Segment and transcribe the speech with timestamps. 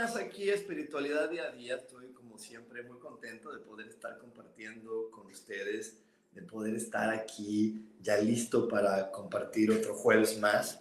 [0.00, 1.76] Aquí Espiritualidad Día a Día.
[1.76, 5.98] Estoy como siempre muy contento de poder estar compartiendo con ustedes,
[6.32, 10.80] de poder estar aquí ya listo para compartir otro jueves más.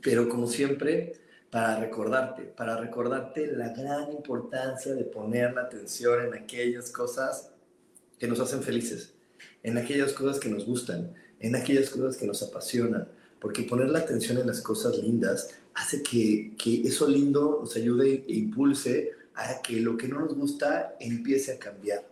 [0.00, 6.34] Pero como siempre, para recordarte, para recordarte la gran importancia de poner la atención en
[6.34, 7.52] aquellas cosas
[8.18, 9.12] que nos hacen felices,
[9.62, 13.06] en aquellas cosas que nos gustan, en aquellas cosas que nos apasionan,
[13.38, 18.24] porque poner la atención en las cosas lindas hace que, que eso lindo nos ayude
[18.28, 22.04] e impulse a que lo que no nos gusta empiece a cambiar.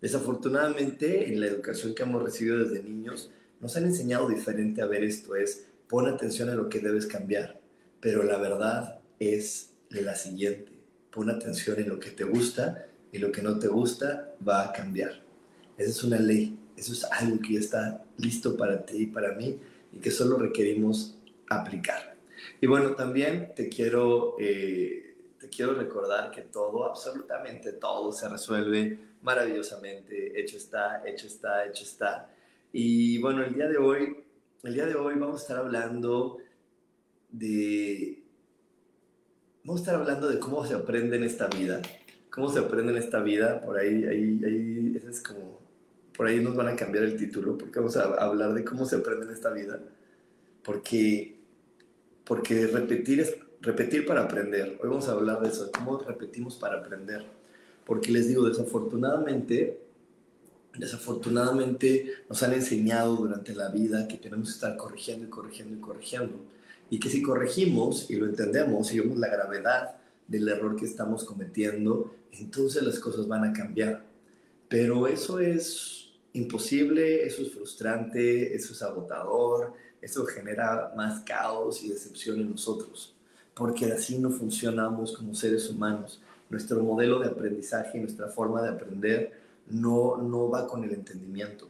[0.00, 5.04] Desafortunadamente, en la educación que hemos recibido desde niños, nos han enseñado diferente a ver
[5.04, 7.60] esto, es pon atención a lo que debes cambiar,
[8.00, 10.72] pero la verdad es la siguiente,
[11.12, 14.72] pon atención en lo que te gusta y lo que no te gusta va a
[14.72, 15.22] cambiar.
[15.78, 19.32] Esa es una ley, eso es algo que ya está listo para ti y para
[19.34, 19.58] mí
[19.92, 21.16] y que solo requerimos
[21.48, 22.15] aplicar.
[22.60, 28.98] Y bueno, también te quiero, eh, te quiero recordar que todo, absolutamente todo, se resuelve
[29.22, 30.38] maravillosamente.
[30.40, 32.30] Hecho está, hecho está, hecho está.
[32.72, 34.24] Y bueno, el día de hoy,
[34.62, 36.38] el día de hoy vamos a estar hablando
[37.30, 38.22] de,
[39.64, 41.82] vamos a estar hablando de cómo se aprende en esta vida.
[42.30, 45.58] Cómo se aprende en esta vida, por ahí, ahí, ahí, es como,
[46.14, 48.96] por ahí nos van a cambiar el título, porque vamos a hablar de cómo se
[48.96, 49.80] aprende en esta vida.
[50.62, 51.35] Porque
[52.26, 54.78] porque repetir es repetir para aprender.
[54.82, 57.24] Hoy vamos a hablar de eso, de cómo repetimos para aprender.
[57.84, 59.80] Porque les digo, desafortunadamente,
[60.76, 65.80] desafortunadamente nos han enseñado durante la vida que tenemos que estar corrigiendo y corrigiendo y
[65.80, 66.44] corrigiendo.
[66.90, 71.24] Y que si corregimos y lo entendemos y vemos la gravedad del error que estamos
[71.24, 74.04] cometiendo, entonces las cosas van a cambiar.
[74.68, 81.88] Pero eso es imposible, eso es frustrante, eso es agotador, eso genera más caos y
[81.88, 83.14] decepción en nosotros,
[83.54, 86.20] porque así no funcionamos como seres humanos.
[86.48, 89.32] Nuestro modelo de aprendizaje nuestra forma de aprender
[89.68, 91.68] no, no va con el entendimiento.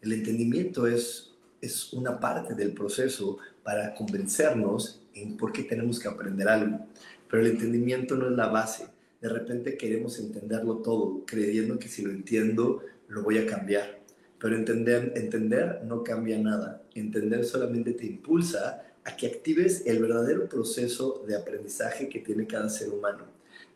[0.00, 6.08] El entendimiento es, es una parte del proceso para convencernos en por qué tenemos que
[6.08, 6.86] aprender algo,
[7.28, 8.86] pero el entendimiento no es la base.
[9.20, 13.97] De repente queremos entenderlo todo, creyendo que si lo entiendo, lo voy a cambiar.
[14.40, 16.82] Pero entender, entender no cambia nada.
[16.94, 22.68] Entender solamente te impulsa a que actives el verdadero proceso de aprendizaje que tiene cada
[22.68, 23.24] ser humano.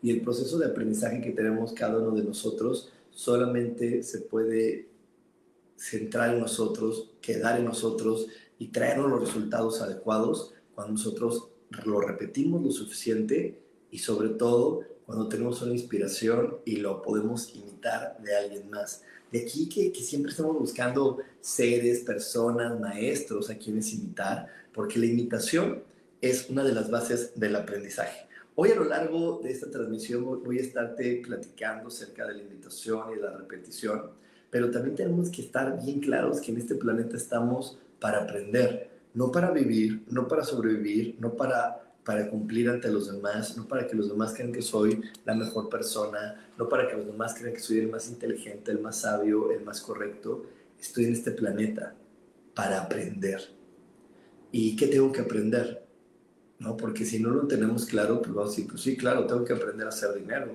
[0.02, 4.88] Y el proceso de aprendizaje que tenemos cada uno de nosotros solamente se puede
[5.76, 11.48] centrar en nosotros, quedar en nosotros y traernos los resultados adecuados cuando nosotros
[11.84, 18.18] lo repetimos lo suficiente y sobre todo cuando tenemos una inspiración y lo podemos imitar
[18.22, 19.02] de alguien más.
[19.30, 25.06] De aquí que, que, siempre estamos buscando seres, personas, maestros a quienes imitar, porque la
[25.06, 25.82] imitación
[26.20, 28.28] es una de las bases del aprendizaje.
[28.54, 33.10] Hoy a lo largo de esta transmisión voy a estarte platicando acerca de la imitación
[33.10, 34.10] y de la repetición,
[34.50, 39.32] pero también tenemos que estar bien claros que en este planeta estamos para aprender, no
[39.32, 43.94] para vivir, no para sobrevivir, no para para cumplir ante los demás, no para que
[43.94, 47.60] los demás crean que soy la mejor persona, no para que los demás crean que
[47.60, 50.44] soy el más inteligente, el más sabio, el más correcto.
[50.80, 51.94] Estoy en este planeta
[52.54, 53.40] para aprender.
[54.50, 55.86] ¿Y qué tengo que aprender?
[56.58, 56.76] ¿No?
[56.76, 59.52] Porque si no lo tenemos claro, pues vamos a decir, pues sí, claro, tengo que
[59.52, 60.52] aprender a hacer dinero,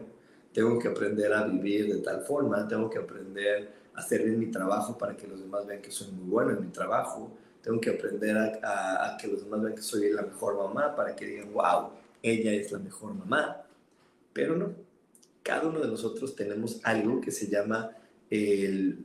[0.53, 4.51] tengo que aprender a vivir de tal forma, tengo que aprender a hacer bien mi
[4.51, 7.37] trabajo para que los demás vean que soy muy bueno en mi trabajo,
[7.67, 11.25] tengo que aprender a, que los demás vean que soy la mejor mamá para que
[11.25, 11.89] digan, wow,
[12.23, 13.61] ella es la mejor mamá.
[14.31, 14.73] Pero no,
[15.43, 17.91] cada uno de nosotros tenemos algo que se llama
[18.29, 19.03] el,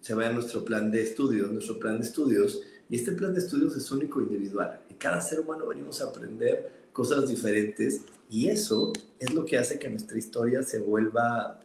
[0.00, 3.76] se llama nuestro plan de estudios, nuestro plan de estudios, y este plan de estudios
[3.76, 4.82] es único e individual.
[4.88, 9.80] Y cada ser humano venimos a aprender cosas diferentes y eso es lo que hace
[9.80, 11.58] que nuestra historia se vuelva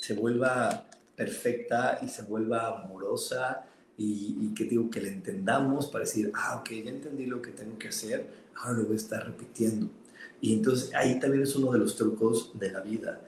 [0.00, 3.65] se vuelva perfecta y se vuelva amorosa
[3.98, 7.50] y, y, que digo que le entendamos para decir, ah, ok, ya entendí lo que
[7.50, 8.26] tengo que hacer,
[8.56, 9.88] ahora lo voy a estar repitiendo.
[10.40, 13.20] Y entonces ahí también es uno de los trucos de la vida,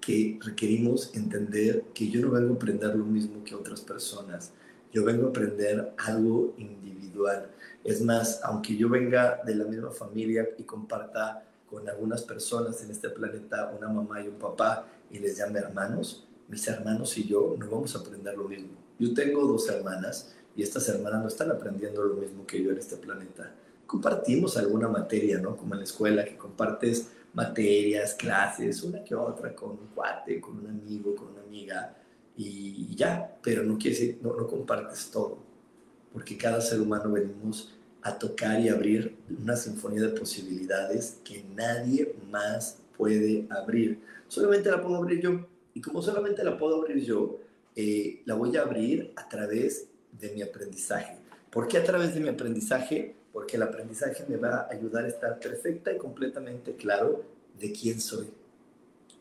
[0.00, 4.52] que requerimos entender que yo no vengo a aprender lo mismo que otras personas,
[4.92, 7.50] yo vengo a aprender algo individual.
[7.84, 12.90] Es más, aunque yo venga de la misma familia y comparta con algunas personas en
[12.90, 17.56] este planeta una mamá y un papá y les llame hermanos, mis hermanos y yo
[17.58, 18.81] no vamos a aprender lo mismo.
[19.02, 22.78] Yo tengo dos hermanas y estas hermanas no están aprendiendo lo mismo que yo en
[22.78, 23.52] este planeta.
[23.84, 25.56] Compartimos alguna materia, ¿no?
[25.56, 30.56] Como en la escuela, que compartes materias, clases, una que otra, con un cuate, con
[30.56, 31.96] un amigo, con una amiga,
[32.36, 35.38] y ya, pero no quiere decir, no, no compartes todo,
[36.12, 42.14] porque cada ser humano venimos a tocar y abrir una sinfonía de posibilidades que nadie
[42.30, 44.00] más puede abrir.
[44.28, 45.44] Solamente la puedo abrir yo.
[45.74, 47.41] Y como solamente la puedo abrir yo,
[47.74, 49.88] eh, la voy a abrir a través
[50.18, 51.16] de mi aprendizaje.
[51.50, 53.14] ¿Por qué a través de mi aprendizaje?
[53.32, 57.24] Porque el aprendizaje me va a ayudar a estar perfecta y completamente claro
[57.58, 58.26] de quién soy.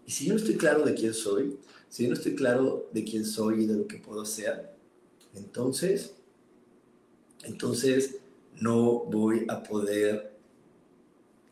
[0.05, 1.57] Y si yo no estoy claro de quién soy,
[1.89, 4.71] si yo no estoy claro de quién soy y de lo que puedo hacer,
[5.35, 6.13] entonces,
[7.43, 8.17] entonces
[8.59, 10.31] no voy a poder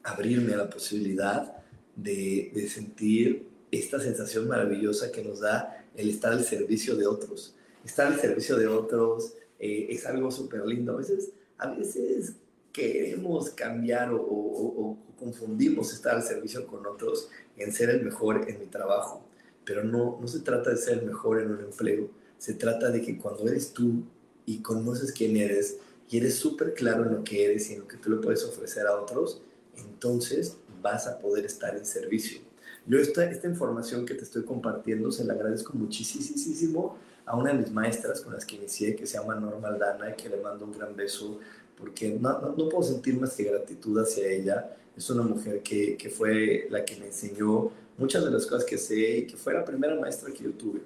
[0.04, 1.64] abrirme a la posibilidad
[1.96, 7.54] de, de sentir esta sensación maravillosa que nos da el estar al servicio de otros.
[7.84, 10.94] Estar al servicio de otros eh, es algo súper lindo.
[10.94, 12.34] A veces, a veces
[12.72, 18.68] queremos cambiar o, confundimos estar al servicio con otros en ser el mejor en mi
[18.68, 19.22] trabajo.
[19.66, 22.10] Pero no, no se trata de ser el mejor en un empleo.
[22.38, 24.04] Se trata de que cuando eres tú
[24.46, 25.78] y conoces quién eres
[26.10, 28.46] y eres súper claro en lo que eres y en lo que tú le puedes
[28.46, 29.42] ofrecer a otros,
[29.76, 32.40] entonces vas a poder estar en servicio.
[32.90, 37.60] Yo esta, esta información que te estoy compartiendo se la agradezco muchísimo a una de
[37.60, 40.66] mis maestras con las que inicié, que se llama Norma Aldana, y que le mando
[40.66, 41.40] un gran beso,
[41.78, 44.76] porque no, no, puedo sentir más que gratitud hacia ella.
[44.98, 48.80] Es una mujer que, que fue la que me enseñó muchas de las cosas que
[48.80, 50.82] sé y que fue la primera maestra que yo tuve.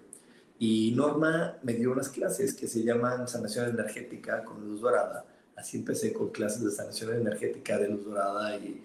[0.59, 5.25] Y Norma me dio unas clases que se llaman sanación energética con luz dorada.
[5.55, 8.83] Así empecé con clases de sanación energética de luz dorada y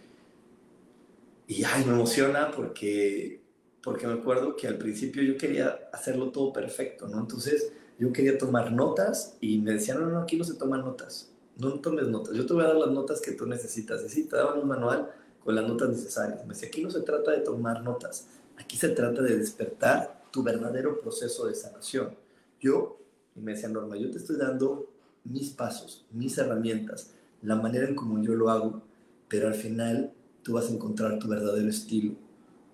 [1.48, 3.42] y ay, me emociona porque,
[3.82, 7.18] porque me acuerdo que al principio yo quería hacerlo todo perfecto, ¿no?
[7.18, 11.32] Entonces yo quería tomar notas y me decían, no, no, aquí no se toman notas,
[11.56, 14.04] no tomes notas, yo te voy a dar las notas que tú necesitas.
[14.04, 15.10] Y sí, te daban un manual
[15.42, 16.42] con las notas necesarias.
[16.42, 18.28] Me decía, aquí no se trata de tomar notas,
[18.58, 22.14] aquí se trata de despertar tu verdadero proceso de sanación.
[22.60, 22.98] Yo,
[23.34, 24.90] y me decía Norma, yo te estoy dando
[25.24, 28.82] mis pasos, mis herramientas, la manera en como yo lo hago,
[29.28, 30.12] pero al final
[30.42, 32.14] tú vas a encontrar tu verdadero estilo,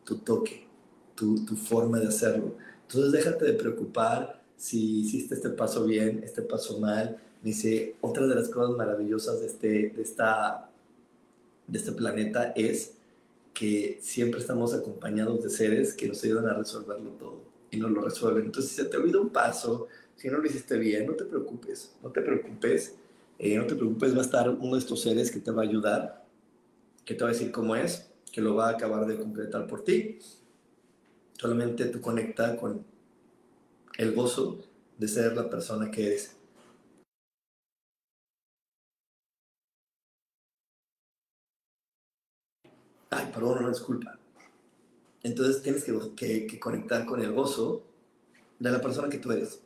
[0.04, 0.66] tu toque,
[1.14, 2.54] tu, tu forma de hacerlo.
[2.82, 7.18] Entonces déjate de preocupar si hiciste este paso bien, este paso mal.
[7.42, 10.70] Dice, otra de las cosas maravillosas de este, de esta,
[11.66, 12.94] de este planeta es
[13.52, 18.00] que siempre estamos acompañados de seres que nos ayudan a resolverlo todo y nos lo
[18.00, 18.46] resuelven.
[18.46, 21.94] Entonces, si se te olvida un paso, si no lo hiciste bien, no te preocupes,
[22.02, 22.94] no te preocupes,
[23.38, 25.66] eh, no te preocupes, va a estar uno de estos seres que te va a
[25.66, 26.23] ayudar
[27.04, 29.84] que te va a decir cómo es, que lo va a acabar de completar por
[29.84, 30.18] ti.
[31.34, 32.84] Solamente tú conecta con
[33.98, 34.60] el gozo
[34.98, 36.36] de ser la persona que eres.
[43.10, 44.18] Ay, perdón, no disculpa.
[45.22, 47.84] Entonces tienes que, que conectar con el gozo
[48.58, 49.60] de la persona que tú eres.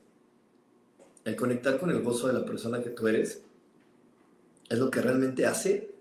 [1.24, 3.42] El conectar con el gozo de la persona que tú eres
[4.68, 5.97] es lo que realmente hace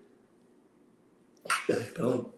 [1.74, 2.28] perdón,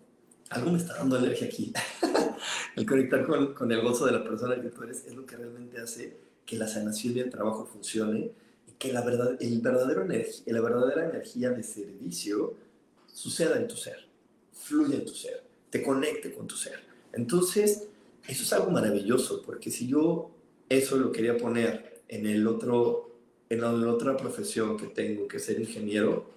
[0.51, 1.73] algo me está dando alergia aquí.
[2.77, 5.37] el conectar con, con, el gozo de la persona que tú eres es lo que
[5.37, 8.33] realmente hace que la sanación y el trabajo funcione
[8.67, 12.55] y que la, verdad, el verdadero la verdadera energía de servicio
[13.07, 14.09] suceda en tu ser,
[14.53, 16.81] fluya en tu ser, te conecte con tu ser.
[17.13, 17.87] Entonces,
[18.27, 20.31] eso es algo maravilloso, porque si yo
[20.69, 23.11] eso lo quería poner en el otro,
[23.49, 26.31] en la otra profesión que tengo, que ser ingeniero,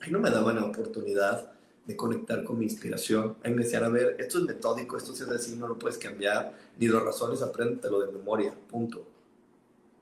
[0.00, 1.55] ahí no me daban la oportunidad
[1.86, 3.36] de conectar con mi inspiración.
[3.44, 6.88] Me decían, a ver, esto es metódico, esto es así, no lo puedes cambiar, ni
[6.88, 9.06] los razones, apréndetelo de memoria, punto.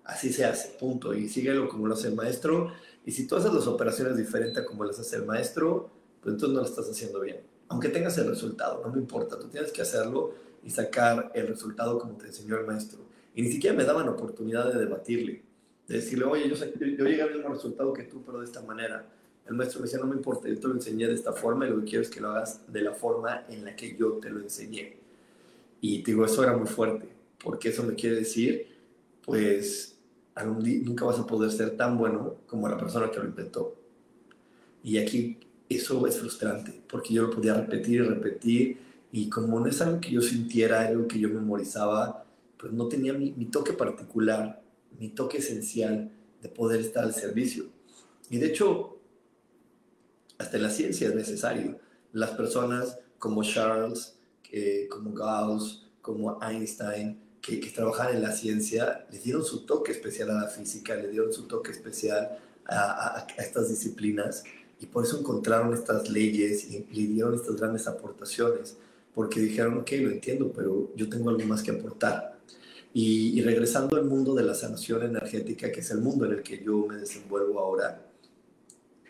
[0.05, 1.15] Así se hace, punto.
[1.15, 2.73] Y síguelo como lo hace el maestro.
[3.05, 5.91] Y si tú haces las operaciones diferentes a como las hace el maestro,
[6.23, 7.41] pues entonces no lo estás haciendo bien.
[7.69, 11.99] Aunque tengas el resultado, no me importa, tú tienes que hacerlo y sacar el resultado
[11.99, 13.01] como te enseñó el maestro.
[13.35, 15.43] Y ni siquiera me daban oportunidad de debatirle,
[15.89, 18.63] de decirle, oye, yo, yo, yo llegué al mismo resultado que tú, pero de esta
[18.63, 19.07] manera
[19.47, 21.71] el maestro me decía, no me importa, yo te lo enseñé de esta forma y
[21.71, 24.31] lo que quiero es que lo hagas de la forma en la que yo te
[24.31, 24.97] lo enseñé.
[25.81, 27.09] Y digo, eso era muy fuerte,
[27.43, 28.67] porque eso me quiere decir,
[29.23, 29.97] pues
[30.83, 33.77] nunca vas a poder ser tan bueno como la persona que lo inventó.
[34.83, 38.79] Y aquí eso es frustrante, porque yo lo podía repetir y repetir,
[39.13, 42.25] y como no es algo que yo sintiera, algo que yo memorizaba,
[42.57, 44.63] pues no tenía mi, mi toque particular,
[44.99, 46.11] mi toque esencial
[46.41, 47.67] de poder estar al servicio.
[48.31, 48.94] Y de hecho,
[50.45, 51.79] hasta en la ciencia es necesario.
[52.13, 54.15] Las personas como Charles,
[54.91, 60.31] como Gauss, como Einstein, que, que trabajan en la ciencia, le dieron su toque especial
[60.31, 64.45] a la física, le dieron su toque especial a, a, estas disciplinas
[64.81, 68.77] y por eso encontraron estas leyes y le dieron estas grandes aportaciones,
[69.15, 72.39] porque dijeron, ok, lo entiendo, pero yo tengo algo más que aportar.
[72.93, 76.43] Y, y, regresando al mundo de la sanación energética, que es el mundo en el
[76.43, 78.01] que yo me desenvuelvo ahora,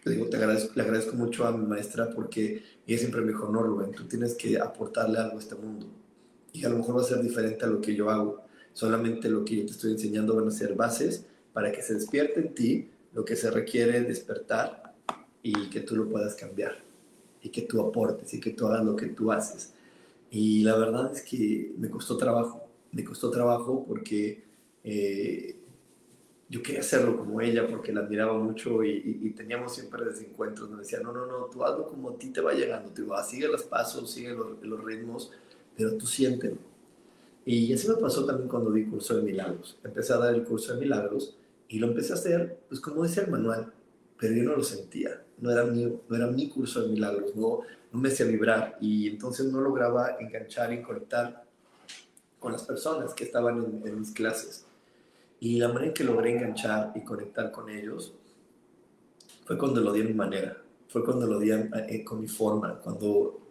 [0.05, 3.49] le, digo, te agradezco, le agradezco mucho a mi maestra porque ella siempre me dijo,
[3.49, 5.87] no, Rubén, tú tienes que aportarle algo a este mundo.
[6.53, 8.45] Y a lo mejor va a ser diferente a lo que yo hago.
[8.73, 12.41] Solamente lo que yo te estoy enseñando van a ser bases para que se despierte
[12.41, 14.95] en ti lo que se requiere despertar
[15.43, 16.77] y que tú lo puedas cambiar.
[17.43, 19.73] Y que tú aportes y que tú hagas lo que tú haces.
[20.31, 22.69] Y la verdad es que me costó trabajo.
[22.93, 24.45] Me costó trabajo porque
[24.85, 25.57] eh,
[26.55, 30.71] yo quería hacerlo como ella porque la admiraba mucho y, teníamos siempre desencuentros.
[30.71, 33.25] Me decía, no, no, no, tú hazlo como a ti te va llegando, te va,
[33.25, 35.33] sigue los pasos, sigue los, los ritmos,
[35.77, 36.57] pero tú siéntelo.
[37.45, 39.77] Y así me pasó también cuando di curso de milagros.
[39.83, 41.37] Empecé a dar el curso de milagros
[41.69, 43.73] y lo empecé a hacer, pues como decía el manual,
[44.17, 45.25] pero yo no lo sentía.
[45.39, 49.09] No era mío, no era mi curso de milagros, no, no me hacía vibrar y
[49.09, 51.43] entonces no lograba enganchar y conectar
[52.39, 54.67] con las personas que estaban en, en mis clases.
[55.45, 58.15] Y la manera en que logré enganchar y conectar con ellos
[59.45, 60.57] fue cuando lo di a mi manera,
[60.89, 63.43] fue cuando lo di eh, con mi forma, cuando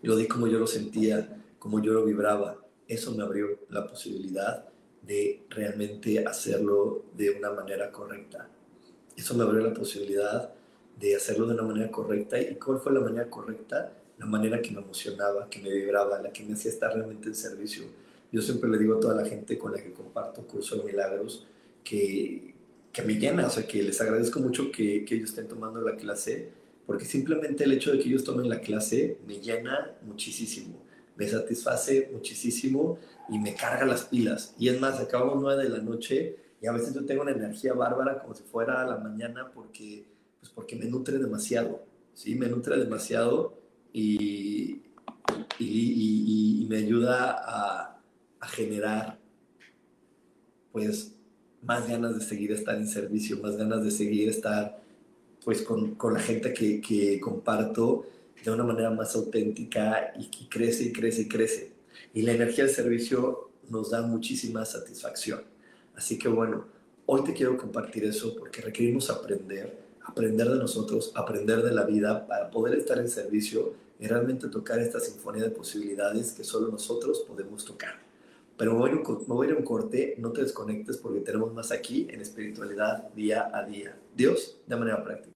[0.00, 2.56] lo di como yo lo sentía, como yo lo vibraba.
[2.88, 4.70] Eso me abrió la posibilidad
[5.02, 8.48] de realmente hacerlo de una manera correcta.
[9.14, 10.50] Eso me abrió la posibilidad
[10.98, 12.40] de hacerlo de una manera correcta.
[12.40, 13.92] ¿Y cuál fue la manera correcta?
[14.16, 17.34] La manera que me emocionaba, que me vibraba, la que me hacía estar realmente en
[17.34, 17.84] servicio
[18.32, 21.46] yo siempre le digo a toda la gente con la que comparto curso de milagros
[21.84, 22.54] que,
[22.92, 25.96] que me llena, o sea, que les agradezco mucho que, que ellos estén tomando la
[25.96, 26.50] clase,
[26.86, 30.82] porque simplemente el hecho de que ellos tomen la clase me llena muchísimo,
[31.16, 34.54] me satisface muchísimo y me carga las pilas.
[34.58, 37.74] Y es más, acabamos nueve de la noche y a veces yo tengo una energía
[37.74, 40.06] bárbara como si fuera a la mañana porque,
[40.40, 42.34] pues porque me nutre demasiado, ¿sí?
[42.34, 43.58] Me nutre demasiado
[43.92, 44.82] y,
[45.58, 47.95] y, y, y me ayuda a,
[48.48, 49.18] generar
[50.72, 51.12] pues
[51.62, 54.80] más ganas de seguir estar en servicio, más ganas de seguir estar
[55.44, 58.06] pues con, con la gente que, que, comparto
[58.44, 61.72] de una manera más auténtica y que crece y crece y crece.
[62.14, 65.42] Y la energía del servicio nos da muchísima satisfacción.
[65.94, 66.66] Así que bueno,
[67.06, 72.26] hoy te quiero compartir eso porque requerimos aprender, aprender de nosotros, aprender de la vida
[72.26, 77.20] para poder estar en servicio y realmente tocar esta sinfonía de posibilidades que solo nosotros
[77.20, 77.98] podemos tocar.
[78.56, 82.06] Pero me voy, a ir a un corte, no te desconectes porque tenemos más aquí
[82.10, 83.98] en espiritualidad día a día.
[84.14, 85.35] Dios de manera práctica.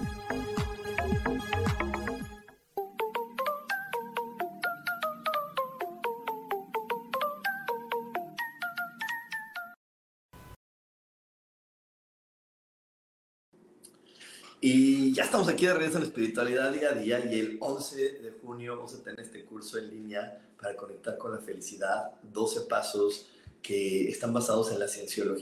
[14.63, 18.31] Y ya estamos aquí de regreso en Espiritualidad Día a Día y el 11 de
[18.43, 23.25] junio vamos a tener este curso en línea para conectar con la felicidad, 12 pasos
[23.63, 24.85] que están basados en la,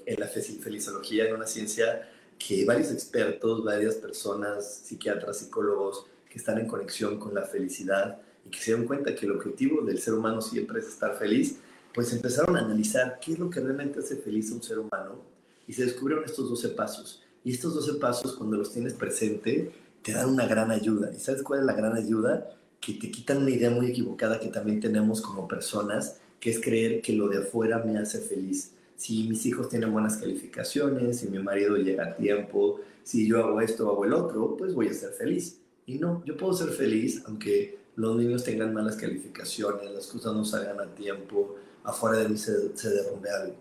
[0.06, 6.58] en la felizología, en una ciencia que varios expertos, varias personas, psiquiatras, psicólogos, que están
[6.58, 10.14] en conexión con la felicidad y que se dieron cuenta que el objetivo del ser
[10.14, 11.58] humano siempre es estar feliz,
[11.94, 15.22] pues empezaron a analizar qué es lo que realmente hace feliz a un ser humano
[15.68, 17.22] y se descubrieron estos 12 pasos.
[17.43, 21.12] Y estos 12 pasos, cuando los tienes presente, te dan una gran ayuda.
[21.15, 22.50] ¿Y sabes cuál es la gran ayuda?
[22.79, 27.01] Que te quitan una idea muy equivocada que también tenemos como personas, que es creer
[27.01, 28.72] que lo de afuera me hace feliz.
[28.96, 33.62] Si mis hijos tienen buenas calificaciones, si mi marido llega a tiempo, si yo hago
[33.62, 35.60] esto o hago el otro, pues voy a ser feliz.
[35.86, 40.46] Y no, yo puedo ser feliz aunque los niños tengan malas calificaciones, las cosas no
[40.46, 43.55] salgan a tiempo, afuera de mí se, se derrumbe algo.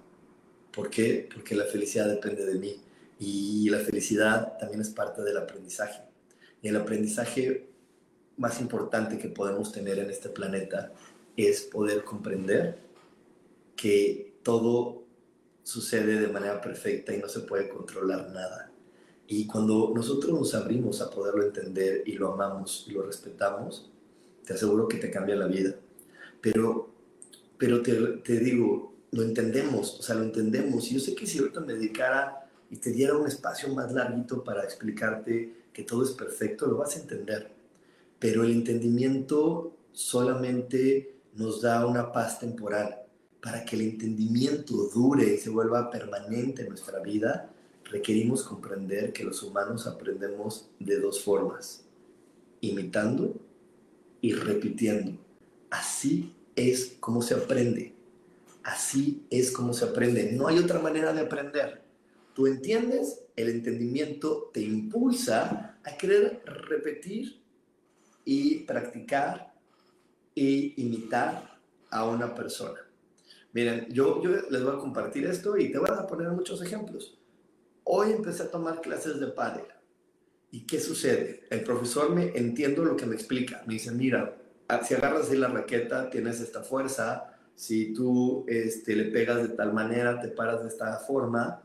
[0.73, 1.28] ¿Por qué?
[1.32, 2.80] Porque la felicidad depende de mí.
[3.18, 6.02] Y la felicidad también es parte del aprendizaje.
[6.62, 7.68] Y el aprendizaje
[8.37, 10.92] más importante que podemos tener en este planeta
[11.37, 12.78] es poder comprender
[13.76, 15.04] que todo
[15.62, 18.72] sucede de manera perfecta y no se puede controlar nada.
[19.26, 23.90] Y cuando nosotros nos abrimos a poderlo entender y lo amamos y lo respetamos,
[24.46, 25.74] te aseguro que te cambia la vida.
[26.40, 26.90] Pero,
[27.59, 30.90] pero te, te digo, lo entendemos, o sea, lo entendemos.
[30.90, 34.44] Y yo sé que si ahorita me dedicara y te diera un espacio más larguito
[34.44, 37.50] para explicarte que todo es perfecto, lo vas a entender.
[38.18, 43.02] Pero el entendimiento solamente nos da una paz temporal.
[43.40, 47.50] Para que el entendimiento dure y se vuelva permanente en nuestra vida,
[47.85, 51.85] requerimos comprender que los humanos aprendemos de dos formas,
[52.61, 53.35] imitando
[54.20, 55.12] y repitiendo.
[55.70, 57.94] Así es como se aprende.
[58.64, 60.33] Así es como se aprende.
[60.33, 61.88] No hay otra manera de aprender.
[62.38, 67.42] Tú entiendes, el entendimiento te impulsa a querer repetir
[68.24, 69.55] y practicar
[70.37, 71.59] y imitar
[71.90, 72.79] a una persona.
[73.53, 77.18] Miren, yo, les voy a compartir esto y te voy a poner muchos ejemplos.
[77.83, 79.66] Hoy empecé a tomar clases de pádel.
[80.53, 81.42] ¿Y qué sucede?
[81.51, 83.64] El profesor me entiendo lo que me explica.
[83.66, 84.37] Me dice, mira,
[84.87, 87.37] si agarras así la raqueta, tienes esta fuerza.
[87.57, 91.64] Si tú este, le pegas de tal manera, te paras de esta forma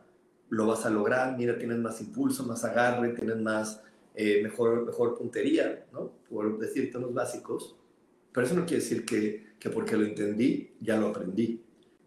[0.49, 3.82] lo vas a lograr, mira, tienes más impulso, más agarre, tienes más,
[4.15, 6.12] eh, mejor, mejor puntería, ¿no?
[6.29, 7.75] Por decirte unos básicos.
[8.32, 11.62] Pero eso no quiere decir que, que porque lo entendí, ya lo aprendí.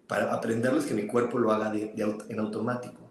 [0.07, 3.11] Para aprenderlo es que mi cuerpo lo haga en automático.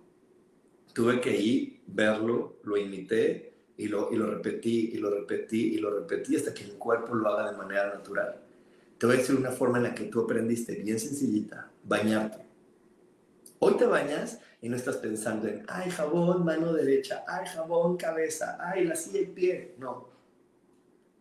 [0.93, 5.77] Tuve que ir, verlo, lo imité y lo, y lo repetí y lo repetí y
[5.77, 8.41] lo repetí hasta que mi cuerpo lo haga de manera natural.
[8.97, 12.45] Te voy a decir una forma en la que tú aprendiste, bien sencillita, bañarte.
[13.59, 18.57] Hoy te bañas y no estás pensando en, ay, jabón, mano derecha, ay, jabón, cabeza,
[18.59, 19.75] ay, la silla y pie.
[19.77, 20.09] No.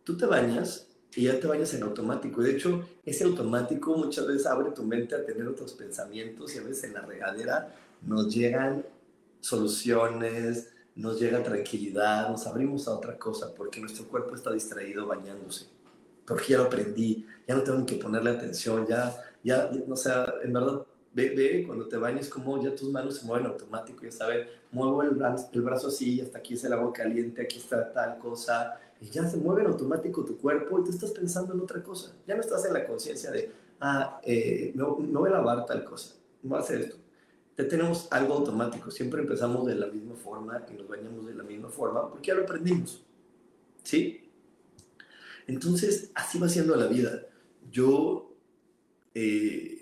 [0.03, 2.41] Tú te bañas y ya te bañas en automático.
[2.41, 6.63] De hecho, ese automático muchas veces abre tu mente a tener otros pensamientos y a
[6.63, 8.83] veces en la regadera nos llegan
[9.41, 15.67] soluciones, nos llega tranquilidad, nos abrimos a otra cosa porque nuestro cuerpo está distraído bañándose.
[16.25, 20.51] Porque ya lo aprendí, ya no tengo que ponerle atención, ya, ya, o sea, en
[20.51, 20.81] verdad
[21.15, 25.11] Ve, cuando te bañes como ya tus manos se mueven automático, ya sabes, muevo el
[25.11, 29.05] brazo, el brazo así, hasta aquí es el agua caliente, aquí está tal cosa, y
[29.05, 32.13] ya se mueve en automático tu cuerpo y tú estás pensando en otra cosa.
[32.27, 33.49] Ya no estás en la conciencia de,
[33.79, 36.97] ah, eh, no, no voy a lavar tal cosa, no voy a hacer esto.
[37.57, 41.43] Ya tenemos algo automático, siempre empezamos de la misma forma y nos bañamos de la
[41.43, 43.01] misma forma porque ya lo aprendimos.
[43.83, 44.29] ¿Sí?
[45.47, 47.21] Entonces, así va siendo la vida.
[47.71, 48.33] Yo...
[49.13, 49.74] Eh,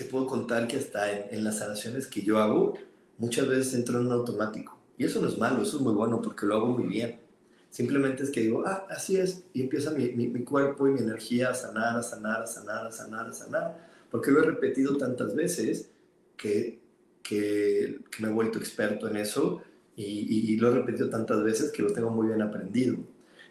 [0.00, 2.72] te puedo contar que hasta en, las sanaciones que yo hago,
[3.18, 4.78] muchas veces entro en un automático.
[4.96, 7.20] Y eso no es malo, eso es muy bueno porque lo hago muy bien.
[7.68, 11.00] Simplemente es que digo, ah, así es, y empieza mi, mi, mi, cuerpo y mi
[11.00, 14.96] energía a sanar, a sanar, a sanar, a sanar, a sanar, porque lo he repetido
[14.96, 15.90] tantas veces
[16.38, 16.80] que,
[17.22, 19.60] que, que me he vuelto experto en eso
[19.96, 22.96] y, y, y, lo he repetido tantas veces que lo tengo muy bien aprendido.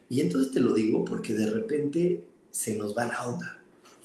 [0.10, 3.59] Y entonces te lo digo porque de repente se nos va la onda.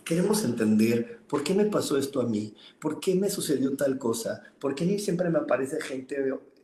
[0.04, 4.42] Queremos entender por qué me pasó esto a mí, por qué me sucedió tal cosa,
[4.58, 6.16] por qué a mí siempre me aparece gente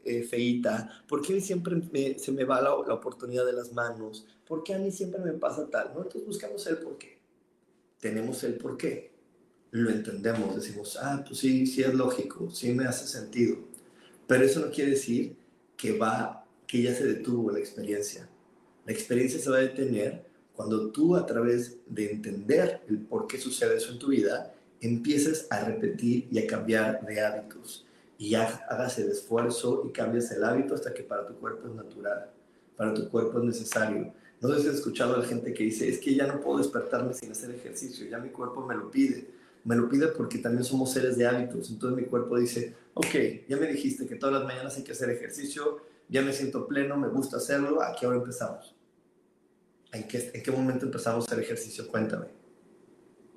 [0.05, 4.27] eh, feita, por qué siempre me, se me va la, la, oportunidad de las manos,
[4.47, 6.03] por qué a mí siempre me pasa tal, ¿no?
[6.03, 7.19] Entonces buscamos el por qué.
[7.99, 9.11] Tenemos el por qué.
[9.73, 13.59] Lo entendemos, decimos, ah, pues sí, sí es lógico, sí me hace sentido.
[14.27, 15.37] Pero eso no quiere decir
[15.77, 18.29] que va, que ya se detuvo la experiencia.
[18.87, 20.30] La experiencia se va a detener
[20.61, 25.47] cuando tú a través de entender el por qué sucede eso en tu vida, empieces
[25.49, 27.87] a repetir y a cambiar de hábitos
[28.19, 32.31] y hagas el esfuerzo y cambias el hábito hasta que para tu cuerpo es natural,
[32.77, 34.13] para tu cuerpo es necesario.
[34.43, 36.59] No sé si has escuchado a la gente que dice, es que ya no puedo
[36.59, 39.31] despertarme sin hacer ejercicio, ya mi cuerpo me lo pide.
[39.65, 41.71] Me lo pide porque también somos seres de hábitos.
[41.71, 45.09] Entonces mi cuerpo dice, ok, ya me dijiste que todas las mañanas hay que hacer
[45.09, 45.79] ejercicio,
[46.11, 48.75] ya me siento pleno, me gusta hacerlo, aquí ahora empezamos.
[49.93, 51.89] ¿En qué, ¿En qué momento empezamos a hacer ejercicio?
[51.89, 52.27] Cuéntame.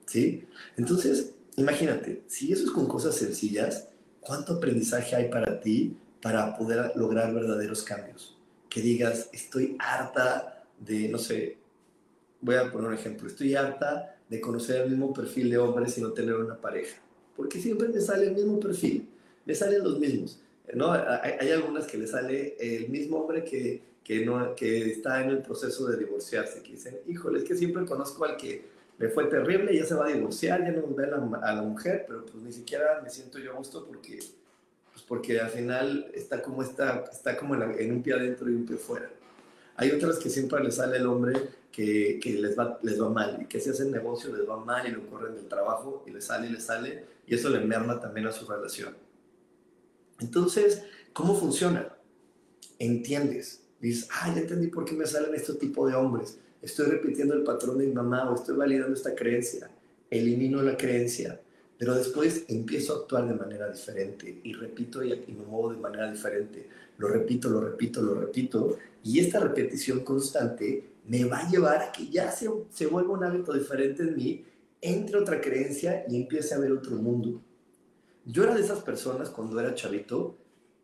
[0.05, 0.45] ¿Sí?
[0.77, 3.87] Entonces, imagínate, si eso es con cosas sencillas,
[4.19, 8.37] ¿cuánto aprendizaje hay para ti para poder lograr verdaderos cambios?
[8.69, 11.57] Que digas, estoy harta de, no sé,
[12.41, 16.01] voy a poner un ejemplo, estoy harta de conocer el mismo perfil de hombres y
[16.01, 16.97] no tener una pareja.
[17.35, 19.09] Porque siempre me sale el mismo perfil,
[19.45, 20.39] me salen los mismos.
[20.73, 20.91] ¿no?
[20.91, 25.41] Hay algunas que le sale el mismo hombre que, que, no, que está en el
[25.41, 28.65] proceso de divorciarse, que dicen, híjole, es que siempre conozco al que
[28.97, 31.61] le fue terrible, ya se va a divorciar, ya no ve a la, a la
[31.61, 34.19] mujer, pero pues ni siquiera me siento yo a gusto porque,
[34.91, 38.65] pues porque al final está como, está, está como en un pie adentro y un
[38.65, 39.09] pie fuera.
[39.75, 41.33] Hay otras que siempre les sale el hombre
[41.71, 44.87] que, que, les, va, les va mal y que si hacen negocio les va mal
[44.87, 47.99] y lo corren del trabajo y les sale y les sale y eso le merma
[47.99, 48.95] también a su relación.
[50.19, 51.95] Entonces, ¿cómo funciona?
[52.77, 56.37] Entiendes, dices, ah, ya entendí por qué me salen este tipo de hombres.
[56.61, 59.69] Estoy repitiendo el patrón de mi mamá o estoy validando esta creencia,
[60.09, 61.41] elimino la creencia,
[61.77, 65.79] pero después empiezo a actuar de manera diferente y repito y, y me muevo de
[65.79, 71.49] manera diferente, lo repito, lo repito, lo repito, y esta repetición constante me va a
[71.49, 74.45] llevar a que ya se, se vuelva un hábito diferente en mí,
[74.81, 77.41] entre otra creencia y empiece a ver otro mundo.
[78.25, 80.37] Yo era de esas personas cuando era chavito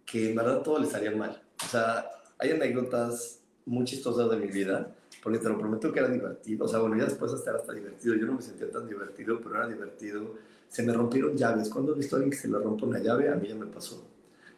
[0.06, 1.42] que en verdad todo le salía mal.
[1.66, 2.10] O sea,
[2.40, 6.66] hay anécdotas muy chistosas de mi vida porque te lo prometo que era divertido.
[6.66, 8.16] O sea, bueno, ya después hasta era hasta divertido.
[8.16, 10.36] Yo no me sentía tan divertido, pero era divertido.
[10.70, 11.70] Se me rompieron llaves.
[11.70, 13.66] Cuando he visto a alguien que se le rompe una llave, a mí ya me
[13.66, 14.08] pasó.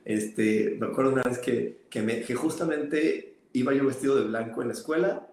[0.06, 4.62] Este, me acuerdo una vez que, que, me, que justamente iba yo vestido de blanco
[4.62, 5.28] en la escuela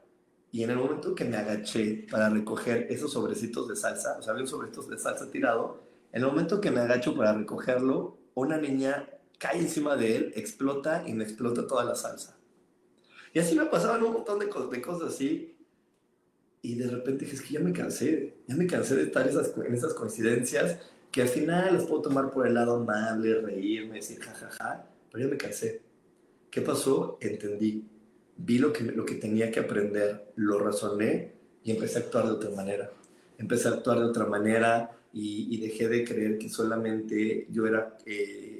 [0.50, 4.32] y en el momento que me agaché para recoger esos sobrecitos de salsa, o sea,
[4.32, 5.82] había un sobrecito de salsa tirado,
[6.12, 9.08] en el momento que me agacho para recogerlo, una niña
[9.38, 12.37] cae encima de él, explota y me explota toda la salsa.
[13.32, 15.56] Y así me pasaban un montón de, cosas así.
[16.62, 19.74] Y de repente dije, es que ya me cansé, ya me cansé de estar en
[19.74, 20.78] esas coincidencias
[21.10, 24.90] que al final las puedo tomar por el lado amable, reírme, decir jajaja, ja, ja,
[25.10, 25.82] pero ya me cansé.
[26.50, 27.18] ¿Qué pasó?
[27.20, 27.86] Entendí.
[28.36, 31.32] Vi lo que, lo que tenía que aprender, lo razoné
[31.64, 32.90] y empecé a actuar de otra manera.
[33.36, 37.96] Empecé a actuar de otra manera y, y dejé de creer que solamente yo era...
[38.06, 38.57] Eh,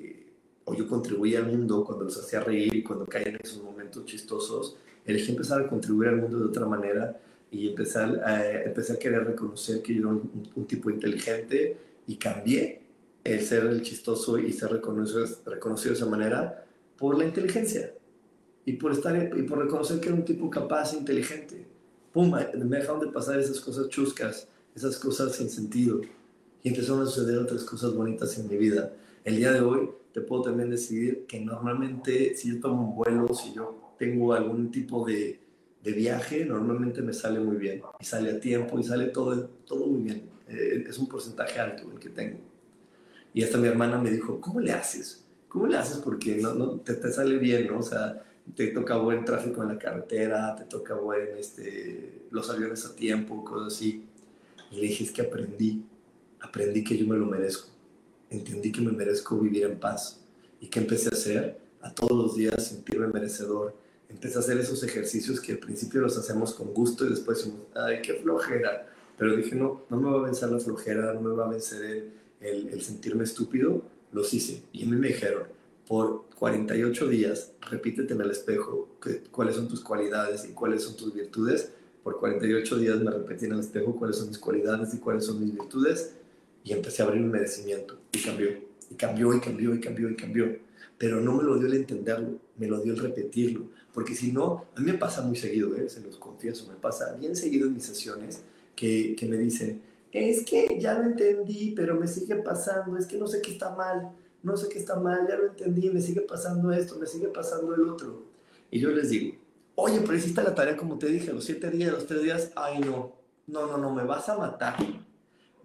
[0.68, 4.04] o yo contribuía al mundo cuando los hacía reír y cuando caían en esos momentos
[4.04, 4.76] chistosos,
[5.06, 7.18] elegí empezar a contribuir al mundo de otra manera
[7.50, 11.76] y empecé a, empecé a querer reconocer que yo era un, un, tipo inteligente
[12.06, 12.82] y cambié
[13.24, 16.66] el ser el chistoso y ser reconocido, reconocido de esa manera
[16.98, 17.94] por la inteligencia
[18.66, 21.66] y por, estar, y por reconocer que era un tipo capaz e inteligente.
[22.12, 26.02] Pum, me dejaron de pasar esas cosas chuscas, esas cosas sin sentido
[26.62, 28.92] y empezaron a suceder otras cosas bonitas en mi vida.
[29.24, 33.32] El día de hoy te puedo también decidir que normalmente si yo tomo un vuelo,
[33.34, 35.38] si yo tengo algún tipo de,
[35.82, 39.86] de viaje, normalmente me sale muy bien y sale a tiempo y sale todo, todo
[39.86, 40.28] muy bien.
[40.48, 42.38] Eh, es un porcentaje alto el que tengo.
[43.32, 45.24] Y hasta mi hermana me dijo, ¿cómo le haces?
[45.46, 45.98] ¿Cómo le haces?
[45.98, 47.78] Porque no, no te, te, sale bien, ¿no?
[47.78, 48.24] O sea,
[48.56, 53.44] te toca buen tráfico en la carretera, te toca buen, este, los aviones a tiempo,
[53.44, 54.04] cosas así.
[54.72, 55.84] Y le dije, es que aprendí,
[56.40, 57.77] aprendí que yo me lo merezco
[58.30, 60.20] entendí que me merezco vivir en paz.
[60.60, 61.60] ¿Y que empecé a hacer?
[61.80, 63.74] A todos los días sentirme merecedor.
[64.08, 67.60] Empecé a hacer esos ejercicios que al principio los hacemos con gusto y después decimos,
[67.74, 68.88] ay, qué flojera.
[69.16, 72.10] Pero dije, no, no me va a vencer la flojera, no me va a vencer
[72.40, 73.82] el, sentirme estúpido.
[74.12, 74.62] Los hice.
[74.72, 75.44] Y a mí me dijeron,
[75.86, 78.88] por 48 días, repítete en el espejo
[79.30, 81.70] cuáles son tus cualidades y cuáles son tus virtudes.
[82.02, 85.40] Por 48 días me repetí en el espejo cuáles son mis cualidades y cuáles son
[85.40, 86.12] mis virtudes
[86.68, 88.50] y empecé a abrir un merecimiento y cambió,
[88.90, 90.58] y cambió, y cambió, y cambió, y cambió.
[90.98, 93.70] Pero no me lo dio el entenderlo, me lo dio el repetirlo.
[93.94, 95.88] Porque si no, a mí me pasa muy seguido, ¿eh?
[95.88, 98.42] se los confieso, me pasa bien seguido en mis sesiones
[98.76, 99.80] que, que me dicen,
[100.12, 103.74] es que ya lo entendí, pero me sigue pasando, es que no sé qué está
[103.74, 107.28] mal, no sé qué está mal, ya lo entendí, me sigue pasando esto, me sigue
[107.28, 108.24] pasando el otro.
[108.70, 109.36] Y yo les digo,
[109.74, 112.80] oye, pero hiciste la tarea como te dije, los siete días, los tres días, ay
[112.80, 113.14] no,
[113.46, 114.76] no, no, no, me vas a matar,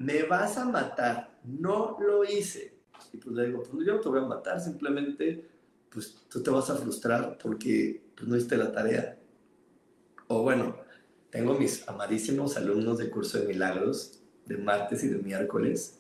[0.04, 2.74] me vas a matar, no lo hice.
[3.12, 5.50] Y pues le digo, pues yo no te voy a matar, simplemente,
[5.90, 9.18] pues tú te vas a frustrar porque pues, no hiciste la tarea.
[10.28, 10.76] O bueno,
[11.30, 16.00] tengo mis amadísimos alumnos del curso de milagros de martes y de miércoles.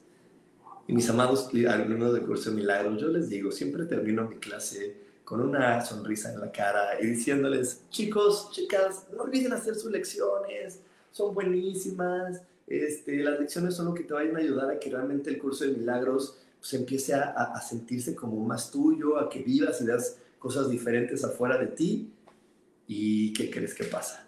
[0.87, 5.01] Y mis amados alumnos del curso de milagros, yo les digo, siempre termino mi clase
[5.23, 10.81] con una sonrisa en la cara y diciéndoles, chicos, chicas, no olviden hacer sus lecciones,
[11.11, 15.29] son buenísimas, este, las lecciones son lo que te vayan a ayudar a que realmente
[15.29, 19.85] el curso de milagros pues, empiece a, sentirse como más tuyo, a que vivas y
[19.85, 22.11] das cosas diferentes afuera de ti.
[22.87, 24.27] ¿Y qué crees que pasa?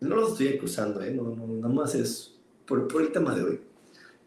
[0.00, 1.12] No los estoy acusando, ¿eh?
[1.12, 2.34] no, no, nada más es
[2.66, 3.60] por, por el tema de hoy.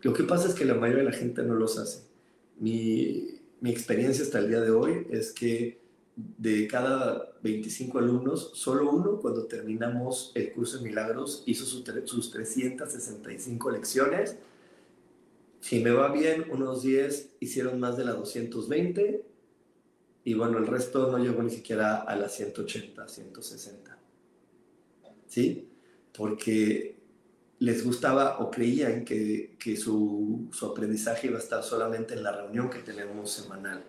[0.01, 2.03] Lo que pasa es que la mayoría de la gente no los hace.
[2.59, 5.79] Mi, mi experiencia hasta el día de hoy es que
[6.17, 12.31] de cada 25 alumnos, solo uno cuando terminamos el curso de milagros hizo sus, sus
[12.31, 14.35] 365 lecciones.
[15.59, 19.23] Si me va bien, unos 10 hicieron más de las 220
[20.23, 23.97] y bueno, el resto no llegó ni siquiera a las 180, 160.
[25.27, 25.69] ¿Sí?
[26.17, 26.97] Porque
[27.59, 32.31] les gustaba o creían que, que su, su, aprendizaje iba a estar solamente en la
[32.31, 33.83] reunión que tenemos semanal.